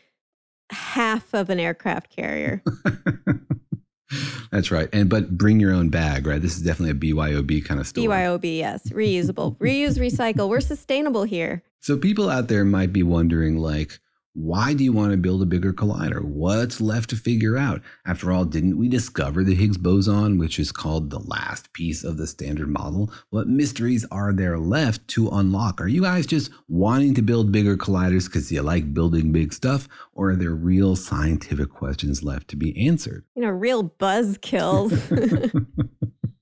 [0.71, 2.63] half of an aircraft carrier.
[4.51, 4.87] That's right.
[4.93, 6.41] And but bring your own bag, right?
[6.41, 8.05] This is definitely a BYOB kind of store.
[8.05, 8.87] BYOB, yes.
[8.91, 9.57] Reusable.
[9.57, 10.47] Reuse, recycle.
[10.47, 11.61] We're sustainable here.
[11.81, 13.99] So people out there might be wondering like
[14.37, 16.23] why do you want to build a bigger collider?
[16.23, 17.81] What's left to figure out?
[18.05, 22.17] After all, didn't we discover the Higgs boson, which is called the last piece of
[22.17, 23.11] the standard model?
[23.31, 25.81] What mysteries are there left to unlock?
[25.81, 29.87] Are you guys just wanting to build bigger colliders because you like building big stuff?
[30.13, 33.25] Or are there real scientific questions left to be answered?
[33.35, 34.93] You know, real buzz kills.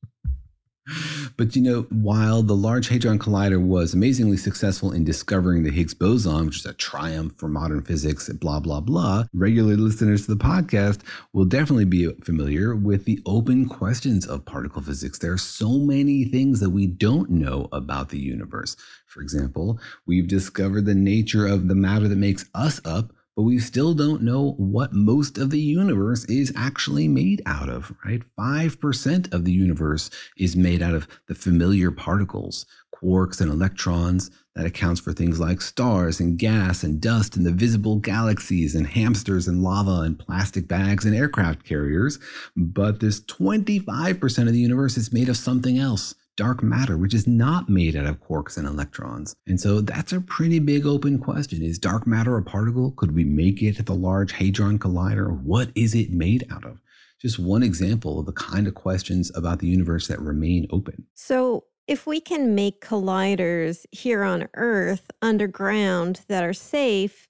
[1.38, 5.94] But you know, while the Large Hadron Collider was amazingly successful in discovering the Higgs
[5.94, 10.44] boson, which is a triumph for modern physics, blah, blah, blah, regular listeners to the
[10.44, 11.00] podcast
[11.34, 15.20] will definitely be familiar with the open questions of particle physics.
[15.20, 18.78] There are so many things that we don't know about the universe.
[19.08, 23.60] For example, we've discovered the nature of the matter that makes us up, but we
[23.60, 28.22] still don't know what most of the universe is actually made out of, right?
[28.40, 34.32] 5% of the universe is made out of the familiar particles, quarks and electrons.
[34.56, 38.88] That accounts for things like stars and gas and dust and the visible galaxies and
[38.88, 42.20] hamsters and lava and plastic bags and aircraft carriers.
[42.56, 47.28] But this 25% of the universe is made of something else dark matter, which is
[47.28, 49.36] not made out of quarks and electrons.
[49.48, 51.62] And so that's a pretty big open question.
[51.62, 52.92] Is dark matter a particle?
[52.92, 55.42] Could we make it at the Large Hadron Collider?
[55.42, 56.80] What is it made out of?
[57.22, 61.06] Just one example of the kind of questions about the universe that remain open.
[61.16, 67.30] So, if we can make colliders here on Earth underground that are safe,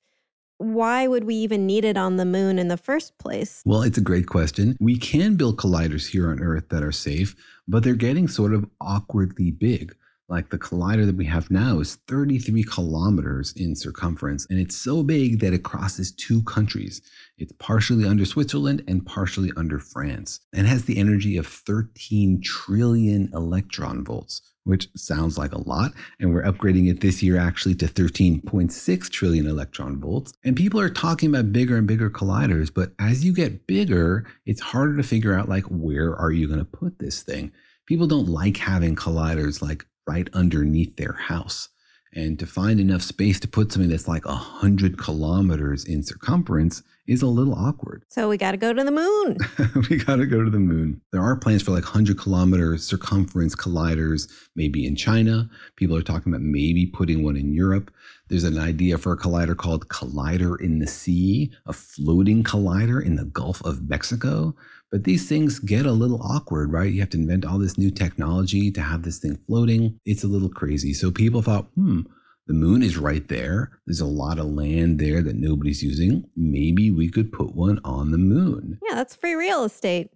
[0.58, 3.62] why would we even need it on the moon in the first place?
[3.66, 4.78] Well, it's a great question.
[4.80, 7.36] We can build colliders here on Earth that are safe,
[7.68, 9.96] but they're getting sort of awkwardly big.
[10.28, 15.04] Like the collider that we have now is 33 kilometers in circumference, and it's so
[15.04, 17.02] big that it crosses two countries.
[17.38, 23.30] It's partially under Switzerland and partially under France, and has the energy of 13 trillion
[23.36, 25.94] electron volts, which sounds like a lot.
[26.20, 30.34] And we're upgrading it this year actually to 13.6 trillion electron volts.
[30.44, 34.62] And people are talking about bigger and bigger colliders, but as you get bigger, it's
[34.62, 37.52] harder to figure out like where are you going to put this thing?
[37.86, 41.70] People don't like having colliders like right underneath their house.
[42.16, 47.22] And to find enough space to put something that's like 100 kilometers in circumference is
[47.22, 48.04] a little awkward.
[48.08, 49.38] So we got to go to the moon.
[49.90, 51.02] we got to go to the moon.
[51.12, 55.50] There are plans for like 100 kilometer circumference colliders, maybe in China.
[55.76, 57.92] People are talking about maybe putting one in Europe.
[58.30, 63.18] There's an idea for a collider called Collider in the Sea, a floating collider in
[63.18, 64.56] the Gulf of Mexico.
[64.92, 66.92] But these things get a little awkward, right?
[66.92, 70.00] You have to invent all this new technology to have this thing floating.
[70.06, 70.94] It's a little crazy.
[70.94, 72.02] So people thought, hmm,
[72.48, 73.72] the moon is right there.
[73.88, 76.30] There's a lot of land there that nobody's using.
[76.36, 78.80] Maybe we could put one on the moon.
[78.88, 80.12] Yeah, that's free real estate.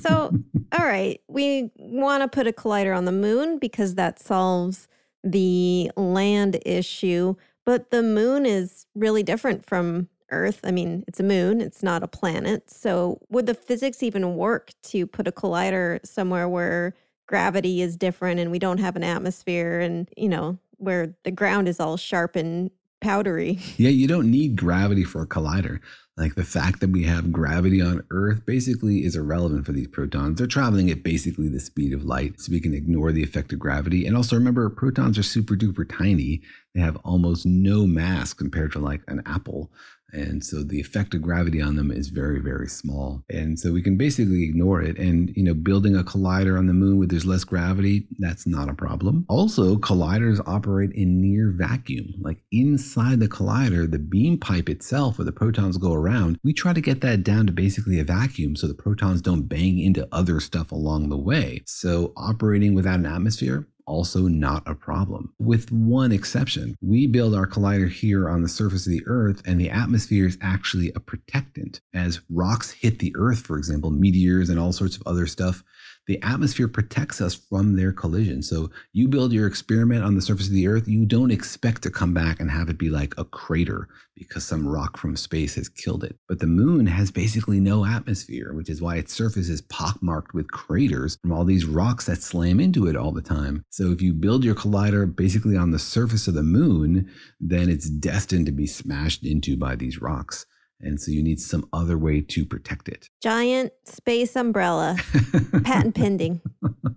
[0.00, 0.32] so,
[0.78, 4.88] all right, we want to put a collider on the moon because that solves
[5.22, 7.34] the land issue.
[7.66, 10.60] But the moon is really different from Earth.
[10.64, 12.70] I mean, it's a moon, it's not a planet.
[12.70, 16.94] So, would the physics even work to put a collider somewhere where
[17.26, 21.68] gravity is different and we don't have an atmosphere and, you know, where the ground
[21.68, 22.70] is all sharp and
[23.00, 23.58] powdery?
[23.76, 25.80] Yeah, you don't need gravity for a collider.
[26.18, 30.38] Like the fact that we have gravity on Earth basically is irrelevant for these protons.
[30.38, 33.60] They're traveling at basically the speed of light, so we can ignore the effect of
[33.60, 34.04] gravity.
[34.04, 36.42] And also remember, protons are super duper tiny.
[36.74, 39.70] They have almost no mass compared to like an apple.
[40.12, 43.22] And so the effect of gravity on them is very, very small.
[43.28, 44.98] And so we can basically ignore it.
[44.98, 48.68] And, you know, building a collider on the moon where there's less gravity, that's not
[48.68, 49.26] a problem.
[49.28, 52.14] Also, colliders operate in near vacuum.
[52.20, 56.72] Like inside the collider, the beam pipe itself, where the protons go around, we try
[56.72, 60.40] to get that down to basically a vacuum so the protons don't bang into other
[60.40, 61.62] stuff along the way.
[61.66, 65.32] So operating without an atmosphere, also not a problem.
[65.38, 69.58] With one exception, we build our collider here on the surface of the Earth, and
[69.58, 71.80] the atmosphere is actually a protectant.
[71.94, 75.64] As rocks hit the Earth, for example, meteors and all sorts of other stuff,
[76.08, 78.42] the atmosphere protects us from their collision.
[78.42, 81.90] So you build your experiment on the surface of the Earth, you don't expect to
[81.90, 85.68] come back and have it be like a crater because some rock from space has
[85.68, 86.16] killed it.
[86.26, 90.50] But the moon has basically no atmosphere, which is why its surface is pockmarked with
[90.50, 93.62] craters from all these rocks that slam into it all the time.
[93.68, 97.90] So if you build your collider basically on the surface of the moon, then it's
[97.90, 100.46] destined to be smashed into by these rocks.
[100.80, 103.08] And so you need some other way to protect it.
[103.20, 104.96] Giant space umbrella,
[105.64, 106.40] patent pending.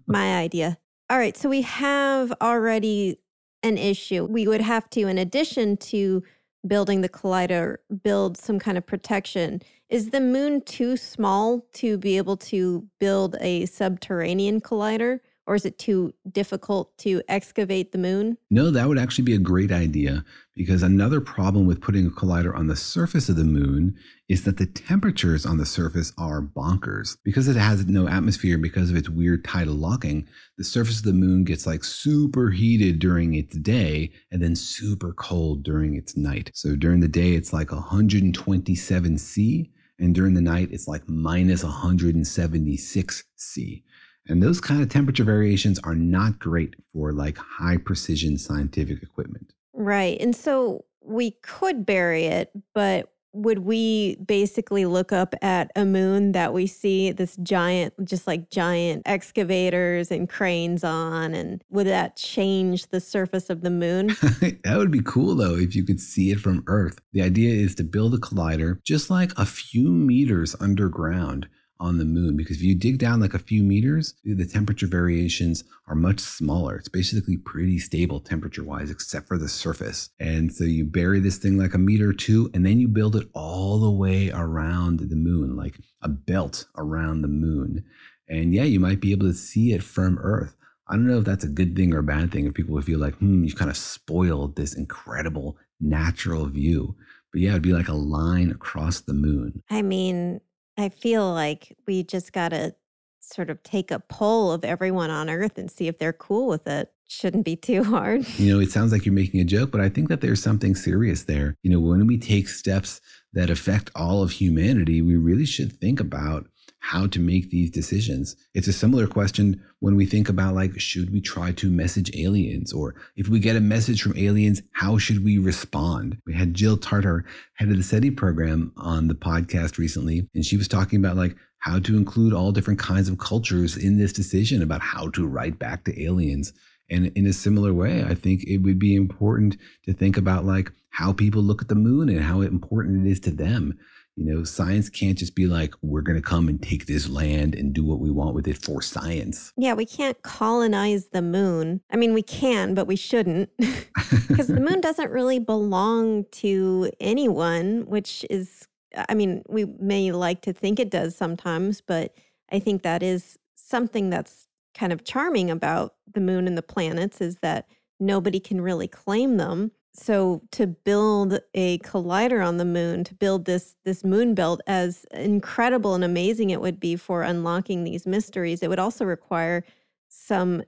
[0.05, 0.77] My idea.
[1.09, 1.35] All right.
[1.35, 3.19] So we have already
[3.63, 4.25] an issue.
[4.25, 6.23] We would have to, in addition to
[6.67, 9.61] building the collider, build some kind of protection.
[9.89, 15.19] Is the moon too small to be able to build a subterranean collider?
[15.51, 18.37] Or is it too difficult to excavate the moon?
[18.49, 20.23] No, that would actually be a great idea
[20.55, 23.93] because another problem with putting a collider on the surface of the moon
[24.29, 27.17] is that the temperatures on the surface are bonkers.
[27.25, 30.25] Because it has no atmosphere, because of its weird tidal locking,
[30.57, 35.11] the surface of the moon gets like super heated during its day and then super
[35.11, 36.49] cold during its night.
[36.53, 39.69] So during the day, it's like 127 C.
[39.99, 43.83] And during the night, it's like minus 176 C.
[44.31, 49.53] And those kind of temperature variations are not great for like high precision scientific equipment.
[49.73, 50.19] Right.
[50.21, 56.33] And so we could bury it, but would we basically look up at a moon
[56.33, 61.33] that we see this giant, just like giant excavators and cranes on?
[61.33, 64.07] And would that change the surface of the moon?
[64.63, 66.99] that would be cool though if you could see it from Earth.
[67.13, 71.47] The idea is to build a collider just like a few meters underground
[71.81, 75.63] on the moon because if you dig down like a few meters, the temperature variations
[75.87, 76.75] are much smaller.
[76.75, 80.11] It's basically pretty stable temperature wise, except for the surface.
[80.19, 83.15] And so you bury this thing like a meter or two, and then you build
[83.15, 87.83] it all the way around the moon, like a belt around the moon.
[88.29, 90.55] And yeah, you might be able to see it from Earth.
[90.87, 92.85] I don't know if that's a good thing or a bad thing, if people would
[92.85, 96.95] feel like, hmm, you've kind of spoiled this incredible natural view.
[97.33, 99.63] But yeah, it'd be like a line across the moon.
[99.69, 100.41] I mean,
[100.77, 102.75] I feel like we just got to
[103.19, 106.67] sort of take a poll of everyone on earth and see if they're cool with
[106.67, 106.91] it.
[107.07, 108.27] Shouldn't be too hard.
[108.39, 110.75] You know, it sounds like you're making a joke, but I think that there's something
[110.75, 111.55] serious there.
[111.61, 113.01] You know, when we take steps
[113.33, 116.47] that affect all of humanity, we really should think about
[116.83, 118.35] how to make these decisions.
[118.55, 122.73] It's a similar question when we think about like, should we try to message aliens?
[122.73, 126.17] Or if we get a message from aliens, how should we respond?
[126.25, 127.23] We had Jill Tarter,
[127.53, 131.37] head of the SETI program, on the podcast recently, and she was talking about like
[131.59, 135.59] how to include all different kinds of cultures in this decision about how to write
[135.59, 136.51] back to aliens.
[136.89, 139.55] And in a similar way, I think it would be important
[139.85, 143.19] to think about like how people look at the moon and how important it is
[143.21, 143.77] to them.
[144.21, 147.55] You know, science can't just be like, we're going to come and take this land
[147.55, 149.51] and do what we want with it for science.
[149.57, 151.81] Yeah, we can't colonize the moon.
[151.89, 157.87] I mean, we can, but we shouldn't because the moon doesn't really belong to anyone,
[157.87, 158.67] which is,
[159.09, 162.13] I mean, we may like to think it does sometimes, but
[162.51, 164.45] I think that is something that's
[164.75, 167.67] kind of charming about the moon and the planets is that
[167.99, 173.45] nobody can really claim them so to build a collider on the moon to build
[173.45, 178.63] this this moon belt as incredible and amazing it would be for unlocking these mysteries
[178.63, 179.63] it would also require
[180.07, 180.63] some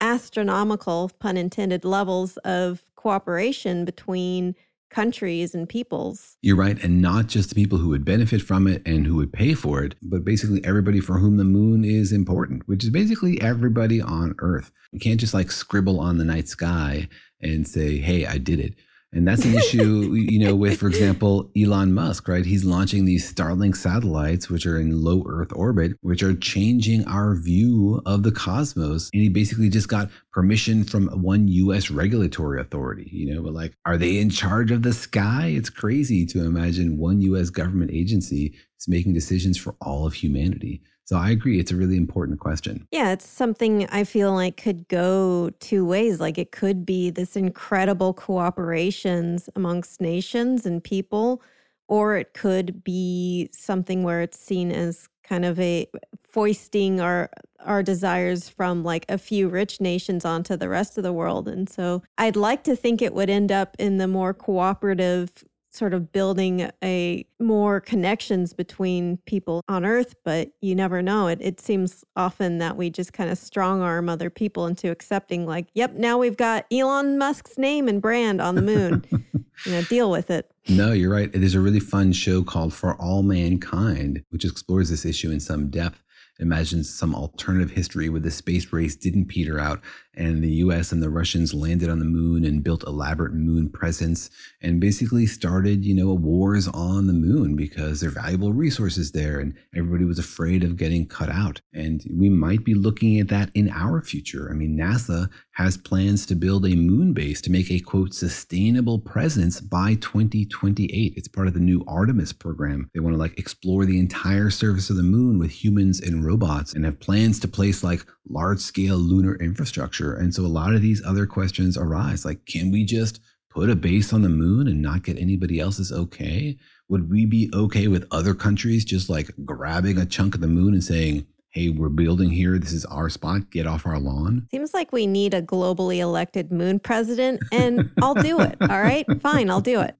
[0.00, 4.54] astronomical pun intended levels of cooperation between
[4.90, 6.82] countries and peoples You're right.
[6.82, 9.82] And not just the people who would benefit from it and who would pay for
[9.82, 14.34] it, but basically everybody for whom the moon is important, which is basically everybody on
[14.38, 14.70] Earth.
[14.92, 17.08] You can't just like scribble on the night sky
[17.40, 18.74] and say, hey, I did it.
[19.16, 22.44] And that's an issue, you know, with, for example, Elon Musk, right?
[22.44, 27.34] He's launching these Starlink satellites, which are in low Earth orbit, which are changing our
[27.34, 29.08] view of the cosmos.
[29.14, 33.72] And he basically just got permission from one US regulatory authority, you know, but like,
[33.86, 35.46] are they in charge of the sky?
[35.46, 40.82] It's crazy to imagine one US government agency is making decisions for all of humanity.
[41.06, 41.60] So I agree.
[41.60, 42.88] It's a really important question.
[42.90, 46.18] Yeah, it's something I feel like could go two ways.
[46.18, 51.42] Like it could be this incredible cooperations amongst nations and people,
[51.86, 55.86] or it could be something where it's seen as kind of a
[56.24, 57.30] foisting our
[57.60, 61.46] our desires from like a few rich nations onto the rest of the world.
[61.46, 65.30] And so I'd like to think it would end up in the more cooperative
[65.76, 71.38] sort of building a more connections between people on earth but you never know it
[71.40, 75.66] it seems often that we just kind of strong arm other people into accepting like
[75.74, 80.10] yep now we've got Elon Musk's name and brand on the moon you know deal
[80.10, 81.30] with it No, you're right.
[81.32, 85.70] There's a really fun show called For All Mankind, which explores this issue in some
[85.70, 86.02] depth.
[86.40, 89.80] Imagines some alternative history where the space race didn't peter out
[90.16, 94.30] and the US and the Russians landed on the moon and built elaborate moon presence
[94.62, 99.38] and basically started, you know, wars on the moon because there are valuable resources there
[99.38, 101.60] and everybody was afraid of getting cut out.
[101.72, 104.48] And we might be looking at that in our future.
[104.50, 108.98] I mean, NASA has plans to build a moon base to make a quote sustainable
[108.98, 111.14] presence by 2028.
[111.16, 112.90] It's part of the new Artemis program.
[112.92, 116.74] They want to like explore the entire surface of the moon with humans and robots
[116.74, 120.05] and have plans to place like large scale lunar infrastructure.
[120.14, 123.76] And so a lot of these other questions arise like, can we just put a
[123.76, 126.56] base on the moon and not get anybody else's okay?
[126.88, 130.74] Would we be okay with other countries just like grabbing a chunk of the moon
[130.74, 132.58] and saying, hey, we're building here.
[132.58, 133.50] This is our spot.
[133.50, 134.46] Get off our lawn.
[134.50, 139.06] seems like we need a globally elected moon president and I'll do it all right
[139.22, 139.96] fine I'll do it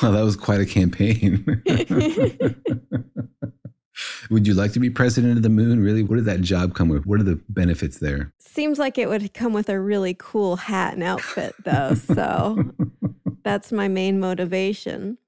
[0.00, 1.44] Well, that was quite a campaign.
[4.30, 5.82] Would you like to be president of the moon?
[5.82, 6.02] Really?
[6.02, 7.06] What did that job come with?
[7.06, 8.32] What are the benefits there?
[8.38, 11.94] Seems like it would come with a really cool hat and outfit, though.
[12.14, 12.72] So
[13.42, 15.18] that's my main motivation.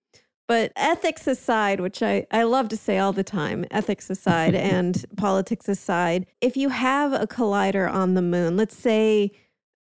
[0.48, 5.04] But ethics aside, which I, I love to say all the time, ethics aside and
[5.16, 9.32] politics aside, if you have a collider on the moon, let's say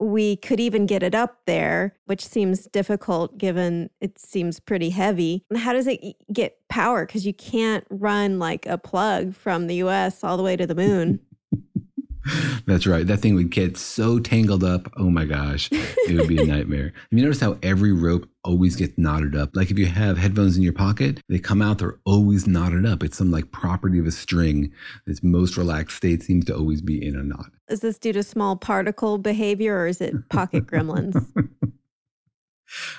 [0.01, 5.45] we could even get it up there, which seems difficult given it seems pretty heavy.
[5.57, 7.07] How does it get power?
[7.07, 10.75] Because you can't run like a plug from the US all the way to the
[10.75, 10.91] mm-hmm.
[10.91, 11.21] moon.
[12.67, 13.07] That's right.
[13.07, 14.93] That thing would get so tangled up.
[14.97, 16.93] Oh my gosh, it would be a nightmare.
[17.11, 19.51] Have you noticed how every rope always gets knotted up?
[19.55, 23.03] Like if you have headphones in your pocket, they come out, they're always knotted up.
[23.03, 24.73] It's some like property of a string.
[25.07, 27.51] Its most relaxed state seems to always be in a knot.
[27.69, 31.15] Is this due to small particle behavior or is it pocket gremlins?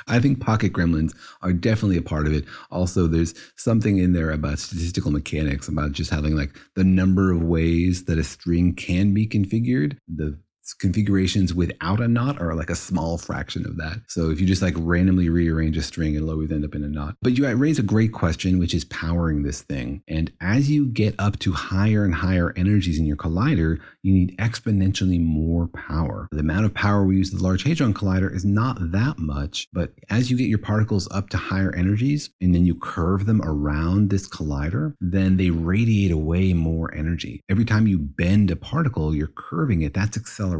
[0.07, 2.45] I think pocket gremlins are definitely a part of it.
[2.71, 7.43] Also, there's something in there about statistical mechanics, about just having like the number of
[7.43, 9.97] ways that a string can be configured.
[10.07, 10.37] The
[10.73, 14.01] configurations without a knot are like a small fraction of that.
[14.07, 16.87] So if you just like randomly rearrange a string, it'll always end up in a
[16.87, 17.15] knot.
[17.21, 20.01] But you raise a great question, which is powering this thing.
[20.07, 24.37] And as you get up to higher and higher energies in your collider, you need
[24.37, 26.27] exponentially more power.
[26.31, 29.93] The amount of power we use the Large Hadron Collider is not that much, but
[30.09, 34.09] as you get your particles up to higher energies and then you curve them around
[34.09, 37.41] this collider, then they radiate away more energy.
[37.49, 39.93] Every time you bend a particle, you're curving it.
[39.93, 40.54] That's acceleration.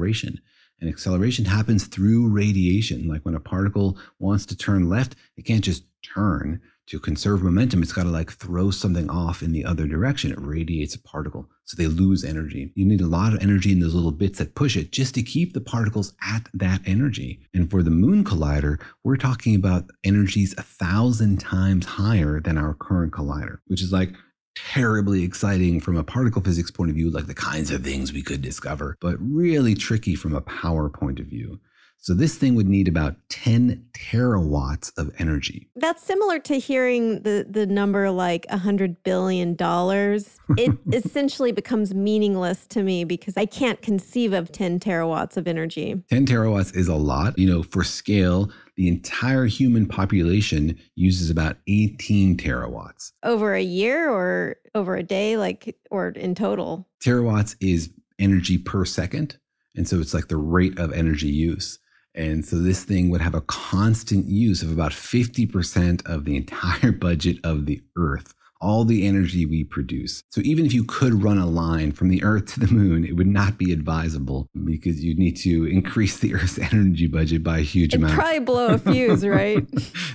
[0.82, 3.08] And acceleration happens through radiation.
[3.08, 7.82] Like when a particle wants to turn left, it can't just turn to conserve momentum,
[7.82, 10.32] it's got to like throw something off in the other direction.
[10.32, 11.50] It radiates a particle.
[11.64, 12.72] So they lose energy.
[12.76, 15.24] You need a lot of energy in those little bits that push it just to
[15.24, 17.39] keep the particles at that energy.
[17.56, 22.76] And for the Moon Collider, we're talking about energies a thousand times higher than our
[22.76, 24.14] current collider, which is like
[24.56, 28.24] terribly exciting from a particle physics point of view, like the kinds of things we
[28.24, 31.60] could discover, but really tricky from a power point of view.
[32.06, 35.72] So this thing would need about 10 terawatts of energy.
[35.76, 39.56] That's similar to hearing the, the number like $100 billion.
[39.60, 46.03] It essentially becomes meaningless to me because I can't conceive of 10 terawatts of energy.
[46.12, 47.39] 10 terawatts is a lot.
[47.39, 53.11] You know, for scale, the entire human population uses about 18 terawatts.
[53.23, 56.88] Over a year or over a day, like, or in total?
[57.03, 59.38] Terawatts is energy per second.
[59.76, 61.80] And so it's like the rate of energy use.
[62.13, 66.91] And so this thing would have a constant use of about 50% of the entire
[66.93, 68.34] budget of the Earth
[68.66, 70.24] all the energy we produce.
[70.32, 73.16] So even if you could run a line from the Earth to the moon, it
[73.16, 77.61] would not be advisable because you'd need to increase the Earth's energy budget by a
[77.61, 78.20] huge It'd amount.
[78.20, 79.63] Probably blow a fuse, right?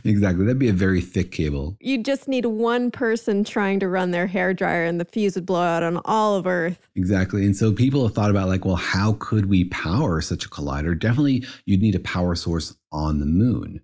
[0.05, 0.45] exactly.
[0.45, 1.77] That'd be a very thick cable.
[1.81, 5.47] You'd just need one person trying to run their hair dryer, and the fuse would
[5.47, 6.89] blow out on all of Earth.
[6.97, 7.47] Exactly.
[7.47, 10.99] And so people have thought about like, well, how could we power such a collider?
[10.99, 13.81] Definitely, you'd need a power source on the moon.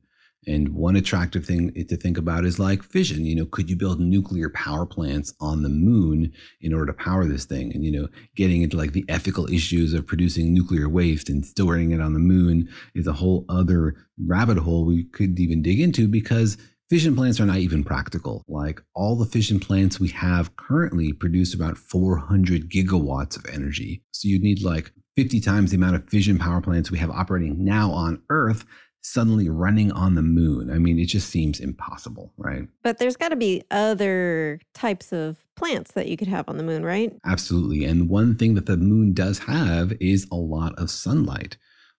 [0.46, 3.24] And one attractive thing to think about is like fission.
[3.24, 7.24] You know, could you build nuclear power plants on the moon in order to power
[7.24, 7.74] this thing?
[7.74, 11.90] And, you know, getting into like the ethical issues of producing nuclear waste and storing
[11.90, 16.06] it on the moon is a whole other rabbit hole we could even dig into
[16.06, 16.56] because
[16.88, 18.44] fission plants are not even practical.
[18.46, 24.02] Like all the fission plants we have currently produce about 400 gigawatts of energy.
[24.12, 27.64] So you'd need like 50 times the amount of fission power plants we have operating
[27.64, 28.64] now on Earth
[29.06, 30.70] suddenly running on the moon.
[30.70, 32.68] I mean, it just seems impossible, right?
[32.82, 36.62] But there's got to be other types of plants that you could have on the
[36.62, 37.12] moon, right?
[37.24, 37.84] Absolutely.
[37.84, 41.56] And one thing that the moon does have is a lot of sunlight.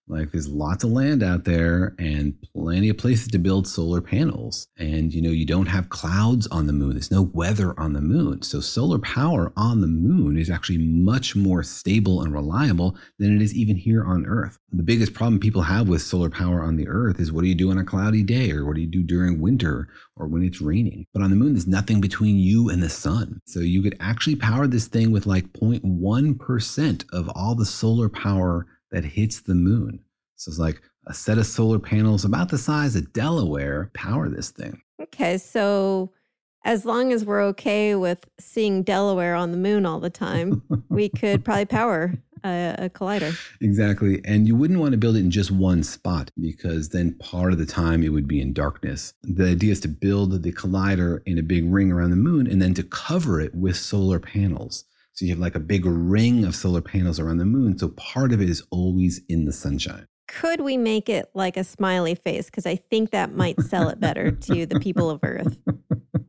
[0.09, 4.67] Like there's lots of land out there and plenty of places to build solar panels.
[4.77, 6.91] And you know, you don't have clouds on the moon.
[6.93, 8.41] There's no weather on the moon.
[8.41, 13.41] So solar power on the moon is actually much more stable and reliable than it
[13.41, 14.57] is even here on Earth.
[14.71, 17.55] The biggest problem people have with solar power on the Earth is what do you
[17.55, 20.61] do on a cloudy day or what do you do during winter or when it's
[20.61, 21.05] raining?
[21.13, 23.41] But on the moon, there's nothing between you and the sun.
[23.45, 28.65] So you could actually power this thing with like 0.1% of all the solar power
[28.91, 29.99] that hits the moon.
[30.35, 34.51] So it's like a set of solar panels about the size of Delaware power this
[34.51, 34.81] thing.
[35.01, 36.11] Okay, so
[36.65, 41.09] as long as we're okay with seeing Delaware on the moon all the time, we
[41.09, 42.13] could probably power
[42.43, 43.37] a, a, collider.
[43.61, 44.21] Exactly.
[44.25, 47.57] And you wouldn't want to build it in just one spot because then part of
[47.57, 49.13] the time it would be in darkness.
[49.23, 52.61] The idea is to build the collider in a big ring around the moon and
[52.61, 54.83] then to cover it with solar panels.
[55.17, 57.75] So you have like a big ring of solar panels around the moon.
[57.79, 60.05] So part of it is always in the sunshine.
[60.27, 62.45] Could we make it like a smiley face?
[62.45, 65.57] Because I think that might sell it better to the people of Earth.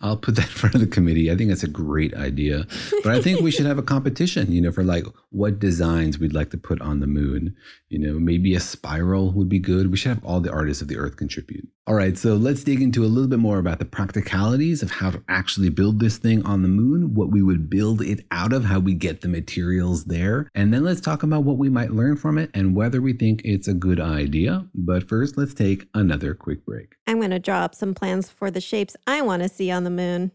[0.00, 1.30] I'll put that in front of the committee.
[1.30, 2.66] I think that's a great idea.
[3.02, 6.32] But I think we should have a competition, you know, for like what designs we'd
[6.32, 7.54] like to put on the moon.
[7.88, 9.90] You know, maybe a spiral would be good.
[9.90, 11.68] We should have all the artists of the earth contribute.
[11.88, 15.12] All right, so let's dig into a little bit more about the practicalities of how
[15.12, 18.64] to actually build this thing on the moon, what we would build it out of,
[18.64, 20.50] how we get the materials there.
[20.52, 23.42] And then let's talk about what we might learn from it and whether we think
[23.44, 24.66] it's a good idea.
[24.74, 26.96] But first, let's take another quick break.
[27.06, 29.84] I'm going to draw up some plans for the shapes I want to see on
[29.84, 30.32] the moon.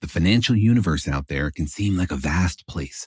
[0.00, 3.06] The financial universe out there can seem like a vast place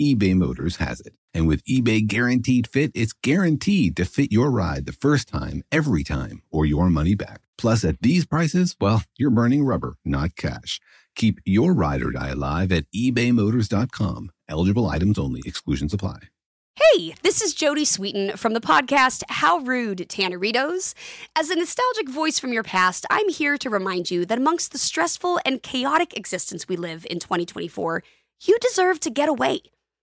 [0.00, 1.14] eBay Motors has it.
[1.34, 6.04] And with eBay Guaranteed Fit, it's guaranteed to fit your ride the first time, every
[6.04, 7.40] time, or your money back.
[7.56, 10.80] Plus, at these prices, well, you're burning rubber, not cash.
[11.16, 14.30] Keep your ride or die alive at ebaymotors.com.
[14.48, 16.18] Eligible items only, exclusions apply.
[16.76, 20.94] Hey, this is Jodie Sweetin from the podcast How Rude Tanneritos.
[21.34, 24.78] As a nostalgic voice from your past, I'm here to remind you that amongst the
[24.78, 28.04] stressful and chaotic existence we live in 2024,
[28.42, 29.62] you deserve to get away.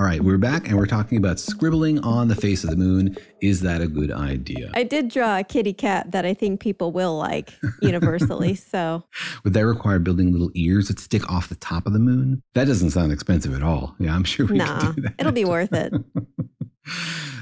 [0.00, 3.18] All right, we're back and we're talking about scribbling on the face of the moon.
[3.42, 4.70] Is that a good idea?
[4.72, 8.54] I did draw a kitty cat that I think people will like universally.
[8.54, 9.04] so,
[9.44, 12.42] Would that require building little ears that stick off the top of the moon?
[12.54, 13.94] That doesn't sound expensive at all.
[13.98, 15.16] Yeah, I'm sure we nah, could do that.
[15.18, 15.92] it'll be worth it.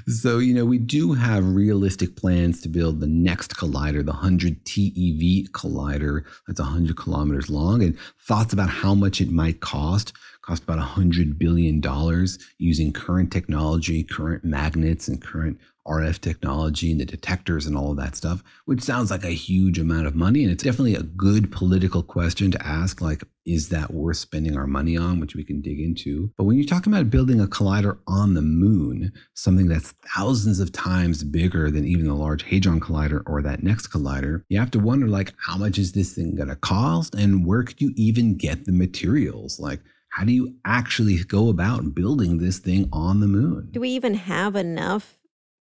[0.07, 4.65] So, you know, we do have realistic plans to build the next collider, the 100
[4.65, 7.97] TeV collider that's 100 kilometers long, and
[8.27, 10.15] thoughts about how much it might cost.
[10.41, 11.83] Cost about $100 billion
[12.57, 15.59] using current technology, current magnets, and current
[15.89, 19.79] RF technology and the detectors and all of that stuff, which sounds like a huge
[19.79, 20.43] amount of money.
[20.43, 24.67] And it's definitely a good political question to ask, like, is that worth spending our
[24.67, 26.31] money on, which we can dig into.
[26.37, 30.71] But when you're talking about building a collider on the moon, something that's thousands of
[30.71, 34.79] times bigger than even the Large Hadron Collider or that next collider, you have to
[34.79, 37.15] wonder, like, how much is this thing going to cost?
[37.15, 39.59] And where could you even get the materials?
[39.59, 39.81] Like,
[40.11, 43.69] how do you actually go about building this thing on the moon?
[43.71, 45.18] Do we even have enough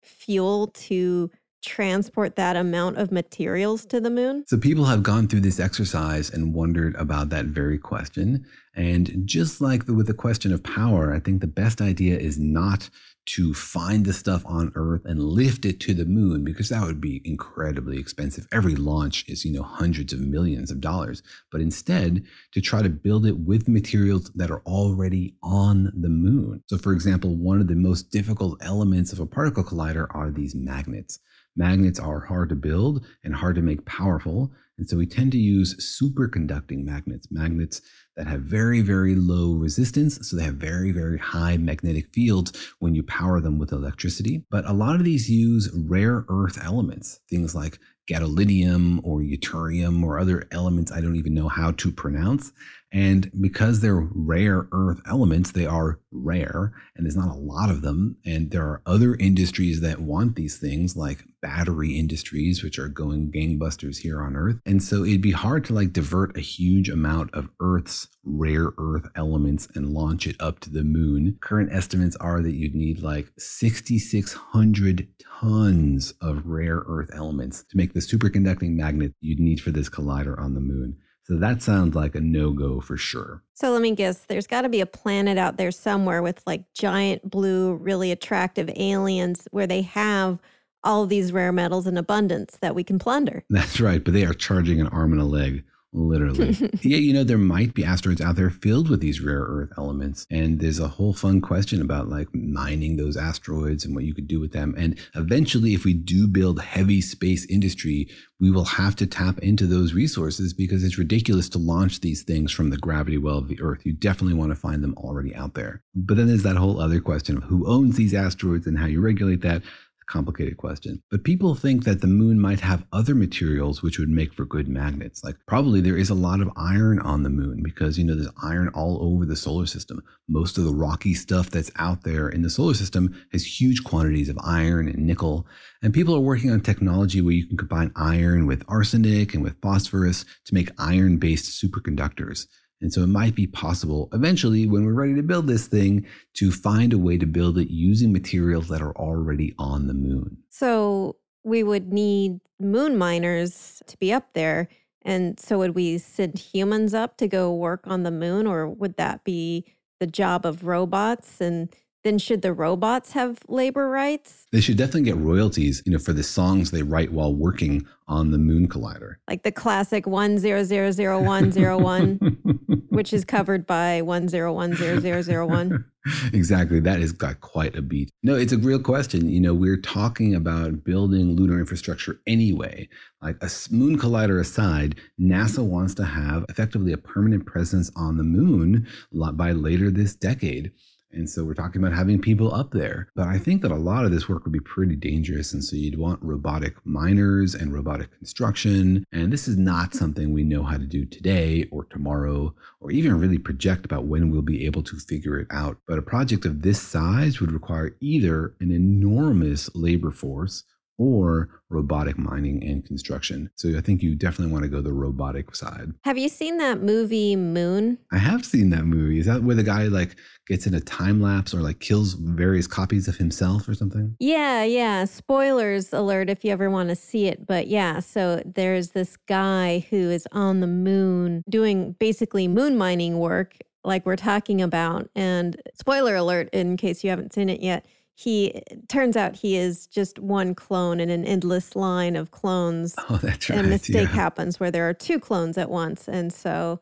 [0.06, 1.30] fuel to
[1.64, 4.46] transport that amount of materials to the moon?
[4.48, 8.46] So people have gone through this exercise and wondered about that very question.
[8.76, 12.38] And just like the, with the question of power, I think the best idea is
[12.38, 12.90] not
[13.26, 17.02] to find the stuff on Earth and lift it to the moon because that would
[17.02, 18.48] be incredibly expensive.
[18.52, 21.24] Every launch is, you know, hundreds of millions of dollars.
[21.52, 22.24] But instead,
[22.54, 26.64] to try to build it with materials that are already on the moon.
[26.68, 30.56] So, for example, one of the most difficult elements of a particle collider are these
[30.56, 31.20] magnets.
[31.56, 34.52] Magnets are hard to build and hard to make powerful.
[34.78, 37.82] And so we tend to use superconducting magnets, magnets
[38.16, 40.28] that have very, very low resistance.
[40.28, 44.46] So they have very, very high magnetic fields when you power them with electricity.
[44.50, 47.78] But a lot of these use rare earth elements, things like
[48.10, 52.52] gadolinium or yttrium or other elements I don't even know how to pronounce.
[52.96, 57.82] And because they're rare earth elements, they are rare and there's not a lot of
[57.82, 58.16] them.
[58.26, 63.34] And there are other industries that want these things, like battery industries, which are going
[63.34, 64.62] gangbusters here on Earth.
[64.66, 69.08] And so it'd be hard to like divert a huge amount of Earth's rare earth
[69.16, 71.38] elements and launch it up to the moon.
[71.42, 77.94] Current estimates are that you'd need like 6,600 tons of rare earth elements to make
[77.94, 80.98] the superconducting magnet you'd need for this collider on the moon.
[81.26, 83.42] So that sounds like a no go for sure.
[83.56, 86.72] So let me guess there's got to be a planet out there somewhere with like
[86.74, 90.40] giant blue, really attractive aliens where they have
[90.84, 93.44] all these rare metals in abundance that we can plunder.
[93.50, 94.04] That's right.
[94.04, 95.64] But they are charging an arm and a leg
[95.96, 96.50] literally.
[96.82, 100.28] yeah, you know, there might be asteroids out there filled with these rare earth elements.
[100.30, 104.28] And there's a whole fun question about like mining those asteroids and what you could
[104.28, 104.76] do with them.
[104.78, 108.08] And eventually, if we do build heavy space industry,
[108.40, 112.52] we will have to tap into those resources because it's ridiculous to launch these things
[112.52, 113.86] from the gravity well of the Earth.
[113.86, 115.82] You definitely want to find them already out there.
[115.96, 119.00] But then there's that whole other question of who owns these asteroids and how you
[119.00, 119.62] regulate that
[120.08, 121.02] complicated question.
[121.10, 124.68] But people think that the moon might have other materials which would make for good
[124.68, 125.24] magnets.
[125.24, 128.32] Like probably there is a lot of iron on the moon because, you know, there's
[128.44, 130.02] iron all over the solar system.
[130.28, 134.30] Most of the rocky stuff that's out there in the solar system has huge quantities
[134.30, 135.48] of iron and nickel.
[135.82, 139.62] And people are working on technology where you can combine iron with arsenic and with
[139.62, 142.48] phosphorus to make iron based superconductors.
[142.82, 146.06] And so it might be possible eventually, when we're ready to build this thing,
[146.36, 150.38] to find a way to build it using materials that are already on the moon.
[150.50, 154.68] So we would need moon miners to be up there.
[155.04, 158.98] And so would we send humans up to go work on the moon, or would
[158.98, 159.66] that be
[160.00, 161.40] the job of robots?
[161.40, 161.74] And
[162.06, 164.46] then should the robots have labor rights?
[164.52, 168.30] They should definitely get royalties, you know, for the songs they write while working on
[168.30, 169.16] the moon collider.
[169.28, 175.84] Like the classic 10000101, which is covered by 10100001.
[176.34, 176.80] exactly.
[176.80, 178.12] That has got quite a beat.
[178.22, 179.28] No, it's a real question.
[179.28, 182.88] You know, we're talking about building lunar infrastructure anyway.
[183.24, 188.24] Like a moon collider aside, NASA wants to have effectively a permanent presence on the
[188.24, 190.72] moon by later this decade.
[191.16, 193.10] And so we're talking about having people up there.
[193.16, 195.54] But I think that a lot of this work would be pretty dangerous.
[195.54, 199.06] And so you'd want robotic miners and robotic construction.
[199.12, 203.20] And this is not something we know how to do today or tomorrow, or even
[203.20, 205.78] really project about when we'll be able to figure it out.
[205.88, 210.64] But a project of this size would require either an enormous labor force
[210.98, 213.50] or robotic mining and construction.
[213.56, 215.92] So I think you definitely want to go the robotic side.
[216.04, 217.98] Have you seen that movie Moon?
[218.12, 219.20] I have seen that movie.
[219.20, 220.16] Is that where the guy like
[220.48, 224.16] gets in a time lapse or like kills various copies of himself or something?
[224.20, 225.06] Yeah, yeah.
[225.06, 227.46] Spoilers alert if you ever want to see it.
[227.46, 233.20] But yeah, so there's this guy who is on the moon doing basically moon mining
[233.20, 235.10] work like we're talking about.
[235.16, 237.86] And spoiler alert in case you haven't seen it yet
[238.18, 242.96] he turns out he is just one clone in an endless line of clones.
[243.10, 243.60] Oh, that's right.
[243.60, 244.16] And a mistake yeah.
[244.16, 246.08] happens where there are two clones at once.
[246.08, 246.80] And so,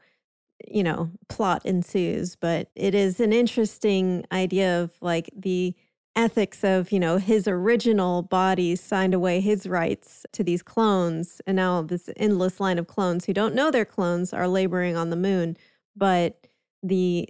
[0.66, 2.36] you know, plot ensues.
[2.36, 5.76] But it is an interesting idea of like the
[6.16, 11.42] ethics of, you know, his original body signed away his rights to these clones.
[11.48, 15.10] And now this endless line of clones who don't know they're clones are laboring on
[15.10, 15.58] the moon.
[15.96, 16.48] But
[16.84, 17.28] the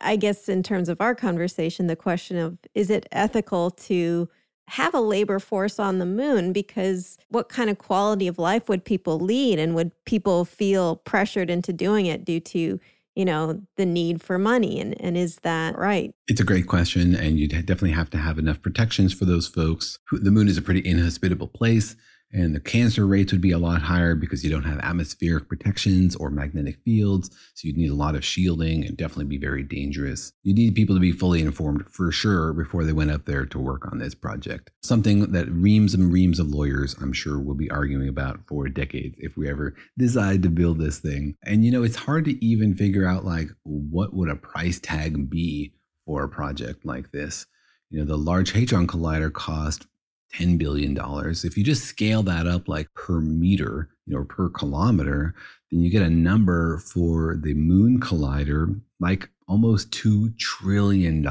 [0.00, 4.28] I guess in terms of our conversation, the question of is it ethical to
[4.68, 6.52] have a labor force on the moon?
[6.52, 9.58] Because what kind of quality of life would people lead?
[9.58, 12.78] And would people feel pressured into doing it due to
[13.14, 14.80] you know the need for money?
[14.80, 16.12] And, and is that right?
[16.28, 19.98] It's a great question and you definitely have to have enough protections for those folks
[20.12, 21.96] the moon is a pretty inhospitable place
[22.32, 26.14] and the cancer rates would be a lot higher because you don't have atmospheric protections
[26.16, 27.30] or magnetic fields.
[27.54, 30.32] So you'd need a lot of shielding and definitely be very dangerous.
[30.42, 33.58] You need people to be fully informed for sure before they went up there to
[33.58, 34.70] work on this project.
[34.82, 39.16] Something that reams and reams of lawyers, I'm sure, will be arguing about for decades
[39.20, 41.36] if we ever decide to build this thing.
[41.44, 45.30] And you know, it's hard to even figure out like what would a price tag
[45.30, 45.72] be
[46.04, 47.46] for a project like this.
[47.90, 49.86] You know, the Large Hadron Collider cost
[50.34, 50.96] $10 billion.
[51.44, 55.34] If you just scale that up like per meter, you know, per kilometer,
[55.70, 61.24] then you get a number for the moon collider like almost $2 trillion,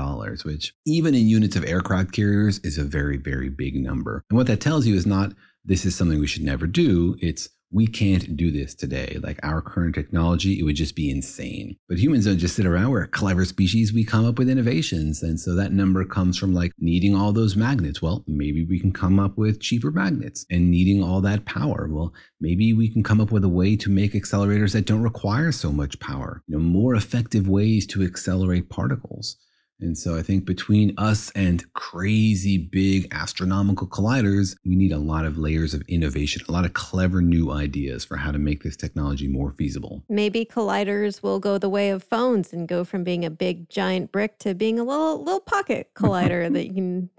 [0.44, 4.24] which even in units of aircraft carriers is a very, very big number.
[4.30, 5.34] And what that tells you is not
[5.66, 7.18] this is something we should never do.
[7.22, 9.18] It's we can't do this today.
[9.22, 11.76] Like our current technology, it would just be insane.
[11.90, 12.92] But humans don't just sit around.
[12.92, 13.94] We're a clever species.
[13.94, 15.22] We come up with innovations.
[15.22, 18.02] And so that number comes from like needing all those magnets.
[18.02, 21.90] Well, maybe we can come up with cheaper magnets and needing all that power.
[21.92, 25.52] Well, maybe we can come up with a way to make accelerators that don't require
[25.52, 29.38] so much power, you know, more effective ways to accelerate particles.
[29.80, 35.26] And so I think between us and crazy big astronomical colliders, we need a lot
[35.26, 38.76] of layers of innovation, a lot of clever new ideas for how to make this
[38.76, 40.04] technology more feasible.
[40.10, 44.12] Maybe colliders will go the way of phones and go from being a big giant
[44.12, 47.10] brick to being a little little pocket collider that you can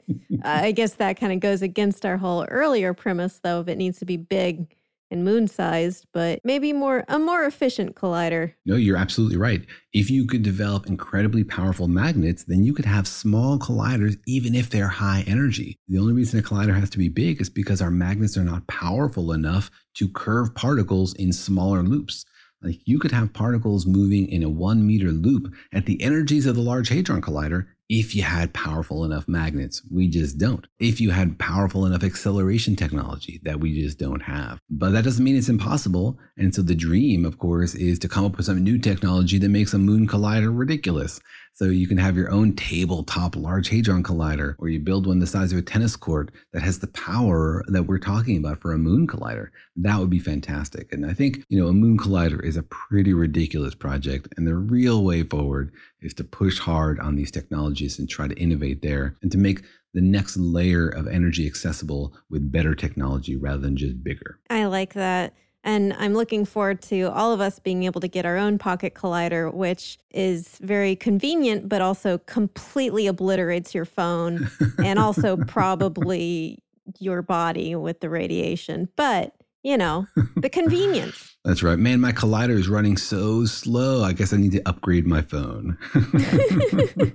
[0.42, 3.98] I guess that kind of goes against our whole earlier premise though if it needs
[3.98, 4.74] to be big
[5.10, 8.52] and moon sized, but maybe more a more efficient collider.
[8.66, 9.64] No, you're absolutely right.
[9.92, 14.70] If you could develop incredibly powerful magnets, then you could have small colliders even if
[14.70, 15.78] they're high energy.
[15.88, 18.66] The only reason a collider has to be big is because our magnets are not
[18.66, 22.24] powerful enough to curve particles in smaller loops.
[22.62, 26.56] Like you could have particles moving in a one meter loop at the energies of
[26.56, 29.82] the Large Hadron Collider if you had powerful enough magnets.
[29.90, 30.66] We just don't.
[30.78, 34.60] If you had powerful enough acceleration technology that we just don't have.
[34.68, 36.18] But that doesn't mean it's impossible.
[36.36, 39.48] And so the dream, of course, is to come up with some new technology that
[39.48, 41.20] makes a moon collider ridiculous.
[41.54, 45.26] So you can have your own tabletop large hadron collider, or you build one the
[45.26, 48.78] size of a tennis court that has the power that we're talking about for a
[48.78, 49.48] moon collider.
[49.74, 50.92] That would be fantastic.
[50.92, 54.28] And I think, you know, a moon collider is a pretty ridiculous project.
[54.36, 58.34] And the real way forward is to push hard on these technologies and try to
[58.38, 59.62] innovate there and to make
[59.94, 64.38] the next layer of energy accessible with better technology rather than just bigger.
[64.50, 65.34] I like that.
[65.64, 68.94] And I'm looking forward to all of us being able to get our own pocket
[68.94, 74.48] collider, which is very convenient, but also completely obliterates your phone
[74.84, 76.62] and also probably
[76.98, 78.88] your body with the radiation.
[78.96, 79.34] But,
[79.68, 80.06] you know,
[80.36, 81.36] the convenience.
[81.44, 81.78] That's right.
[81.78, 84.02] Man, my collider is running so slow.
[84.02, 85.76] I guess I need to upgrade my phone.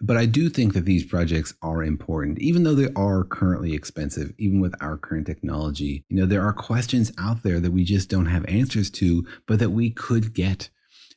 [0.00, 4.32] but I do think that these projects are important, even though they are currently expensive,
[4.38, 6.04] even with our current technology.
[6.08, 9.58] You know, there are questions out there that we just don't have answers to, but
[9.58, 10.70] that we could get.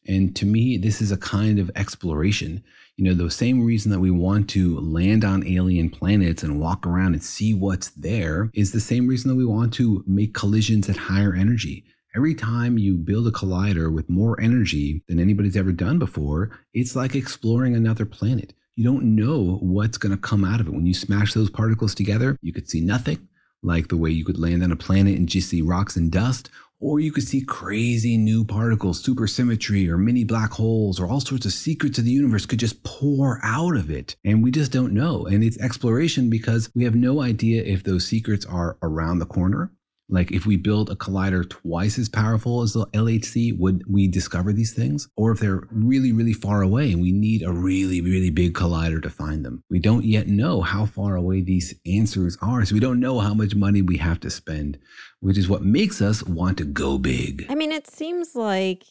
[0.08, 2.64] And to me, this is a kind of exploration.
[3.00, 6.86] You know, the same reason that we want to land on alien planets and walk
[6.86, 10.90] around and see what's there is the same reason that we want to make collisions
[10.90, 11.86] at higher energy
[12.16, 16.96] Every time you build a collider with more energy than anybody's ever done before, it's
[16.96, 18.54] like exploring another planet.
[18.76, 20.74] You don't know what's going to come out of it.
[20.74, 23.28] When you smash those particles together, you could see nothing,
[23.62, 26.50] like the way you could land on a planet and just see rocks and dust,
[26.80, 31.46] or you could see crazy new particles, supersymmetry, or mini black holes, or all sorts
[31.46, 34.16] of secrets of the universe could just pour out of it.
[34.24, 35.26] And we just don't know.
[35.26, 39.72] And it's exploration because we have no idea if those secrets are around the corner
[40.10, 44.52] like if we build a collider twice as powerful as the LHC, would we discover
[44.52, 45.08] these things?
[45.16, 49.02] Or if they're really, really far away and we need a really, really big collider
[49.04, 49.64] to find them?
[49.70, 52.66] We don't yet know how far away these answers are.
[52.66, 54.80] So we don't know how much money we have to spend,
[55.20, 57.46] which is what makes us want to go big.
[57.50, 58.86] I mean, it seems like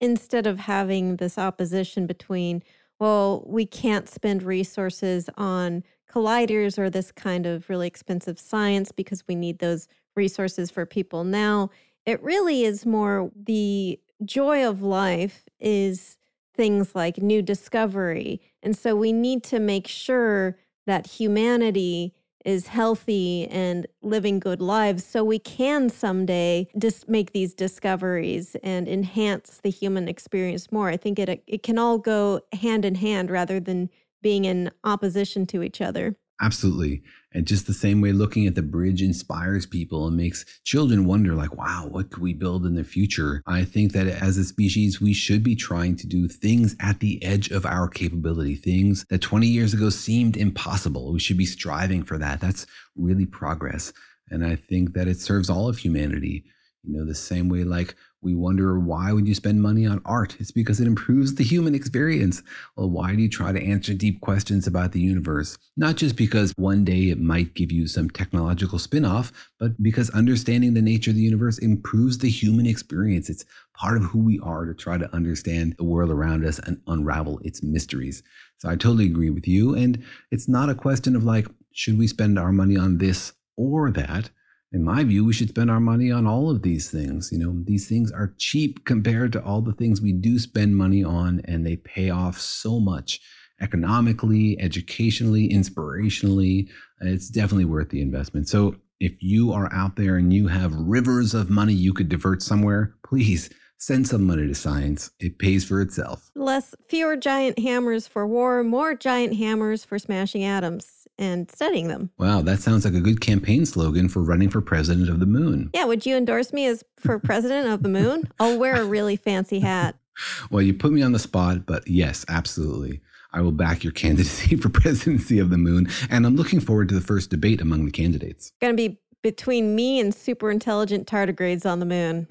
[0.00, 2.62] instead of having this opposition between,
[2.98, 9.24] well, we can't spend resources on colliders or this kind of really expensive science because
[9.26, 11.70] we need those resources for people now.
[12.06, 16.16] It really is more the joy of life is
[16.54, 18.40] things like new discovery.
[18.62, 20.56] And so we need to make sure
[20.86, 27.54] that humanity is healthy and living good lives so we can someday just make these
[27.54, 30.88] discoveries and enhance the human experience more.
[30.88, 33.90] I think it uh, it can all go hand in hand rather than
[34.22, 36.16] being in opposition to each other.
[36.40, 37.02] Absolutely.
[37.34, 41.34] And just the same way looking at the bridge inspires people and makes children wonder,
[41.34, 43.42] like, wow, what could we build in the future?
[43.46, 47.22] I think that as a species, we should be trying to do things at the
[47.22, 51.12] edge of our capability, things that 20 years ago seemed impossible.
[51.12, 52.40] We should be striving for that.
[52.40, 52.66] That's
[52.96, 53.92] really progress.
[54.30, 56.44] And I think that it serves all of humanity.
[56.84, 60.36] You know, the same way like we wonder why would you spend money on art?
[60.38, 62.42] It's because it improves the human experience.
[62.76, 65.58] Well, why do you try to answer deep questions about the universe?
[65.76, 70.74] Not just because one day it might give you some technological spin-off, but because understanding
[70.74, 73.28] the nature of the universe improves the human experience.
[73.28, 73.44] It's
[73.74, 77.40] part of who we are to try to understand the world around us and unravel
[77.42, 78.22] its mysteries.
[78.58, 79.74] So I totally agree with you.
[79.74, 83.90] And it's not a question of like, should we spend our money on this or
[83.90, 84.30] that?
[84.72, 87.30] In my view, we should spend our money on all of these things.
[87.30, 91.04] You know, these things are cheap compared to all the things we do spend money
[91.04, 93.20] on, and they pay off so much
[93.60, 96.68] economically, educationally, inspirationally.
[97.00, 98.48] It's definitely worth the investment.
[98.48, 102.42] So if you are out there and you have rivers of money you could divert
[102.42, 105.10] somewhere, please send some money to science.
[105.20, 106.30] It pays for itself.
[106.34, 112.10] Less, fewer giant hammers for war, more giant hammers for smashing atoms and studying them.
[112.18, 115.70] Wow, that sounds like a good campaign slogan for running for president of the moon.
[115.72, 118.28] Yeah, would you endorse me as for president of the moon?
[118.40, 119.96] I'll wear a really fancy hat.
[120.50, 123.00] Well, you put me on the spot, but yes, absolutely.
[123.32, 126.94] I will back your candidacy for presidency of the moon, and I'm looking forward to
[126.94, 128.52] the first debate among the candidates.
[128.60, 132.26] Going to be between me and super intelligent tardigrades on the moon.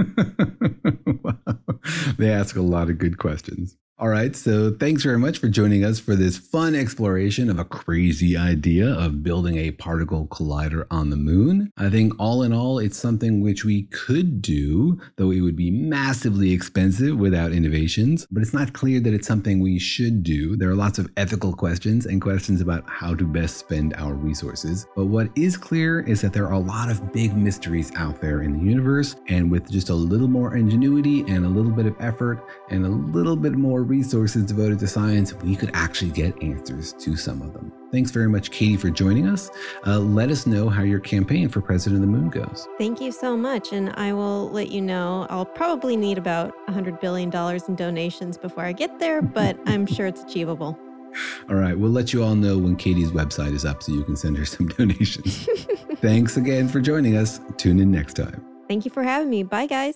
[1.23, 1.57] wow.
[2.19, 3.77] They ask a lot of good questions.
[4.02, 7.64] All right, so thanks very much for joining us for this fun exploration of a
[7.64, 11.72] crazy idea of building a particle collider on the moon.
[11.78, 15.70] I think all in all, it's something which we could do, though it would be
[15.70, 20.56] massively expensive without innovations, but it's not clear that it's something we should do.
[20.56, 24.88] There are lots of ethical questions and questions about how to best spend our resources.
[24.95, 28.41] But what is clear is that there are a lot of big mysteries out there
[28.41, 31.95] in the universe, and with just a little more ingenuity and a little bit of
[31.99, 36.93] effort and a little bit more resources devoted to science, we could actually get answers
[36.93, 37.73] to some of them.
[37.91, 39.51] Thanks very much, Katie, for joining us.
[39.85, 42.69] Uh, let us know how your campaign for President of the Moon goes.
[42.77, 43.73] Thank you so much.
[43.73, 45.27] And I will let you know.
[45.29, 47.29] I'll probably need about $100 billion
[47.67, 50.79] in donations before I get there, but I'm sure it's achievable.
[51.49, 51.77] All right.
[51.77, 54.45] We'll let you all know when Katie's website is up so you can send her
[54.55, 55.45] some donations.
[55.97, 57.41] Thanks again for joining us.
[57.57, 58.41] Tune in next time.
[58.69, 59.43] Thank you for having me.
[59.43, 59.95] Bye, guys.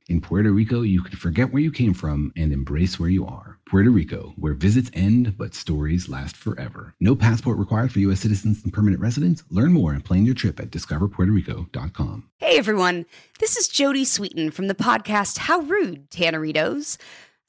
[0.09, 3.59] In Puerto Rico, you can forget where you came from and embrace where you are.
[3.69, 6.93] Puerto Rico, where visits end but stories last forever.
[6.99, 8.19] No passport required for U.S.
[8.19, 9.43] citizens and permanent residents.
[9.49, 12.29] Learn more and plan your trip at discoverpuertorico.com.
[12.37, 13.05] Hey everyone,
[13.39, 16.97] this is Jodie Sweetin from the podcast How Rude, Tanneritos.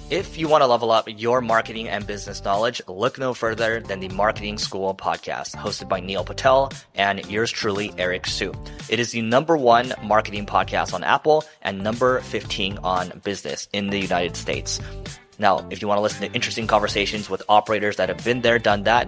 [0.09, 4.01] If you want to level up your marketing and business knowledge, look no further than
[4.01, 8.51] the Marketing School podcast, hosted by Neil Patel and yours truly, Eric Siu.
[8.89, 13.89] It is the number one marketing podcast on Apple and number 15 on business in
[13.89, 14.81] the United States.
[15.39, 18.59] Now, if you want to listen to interesting conversations with operators that have been there,
[18.59, 19.07] done that,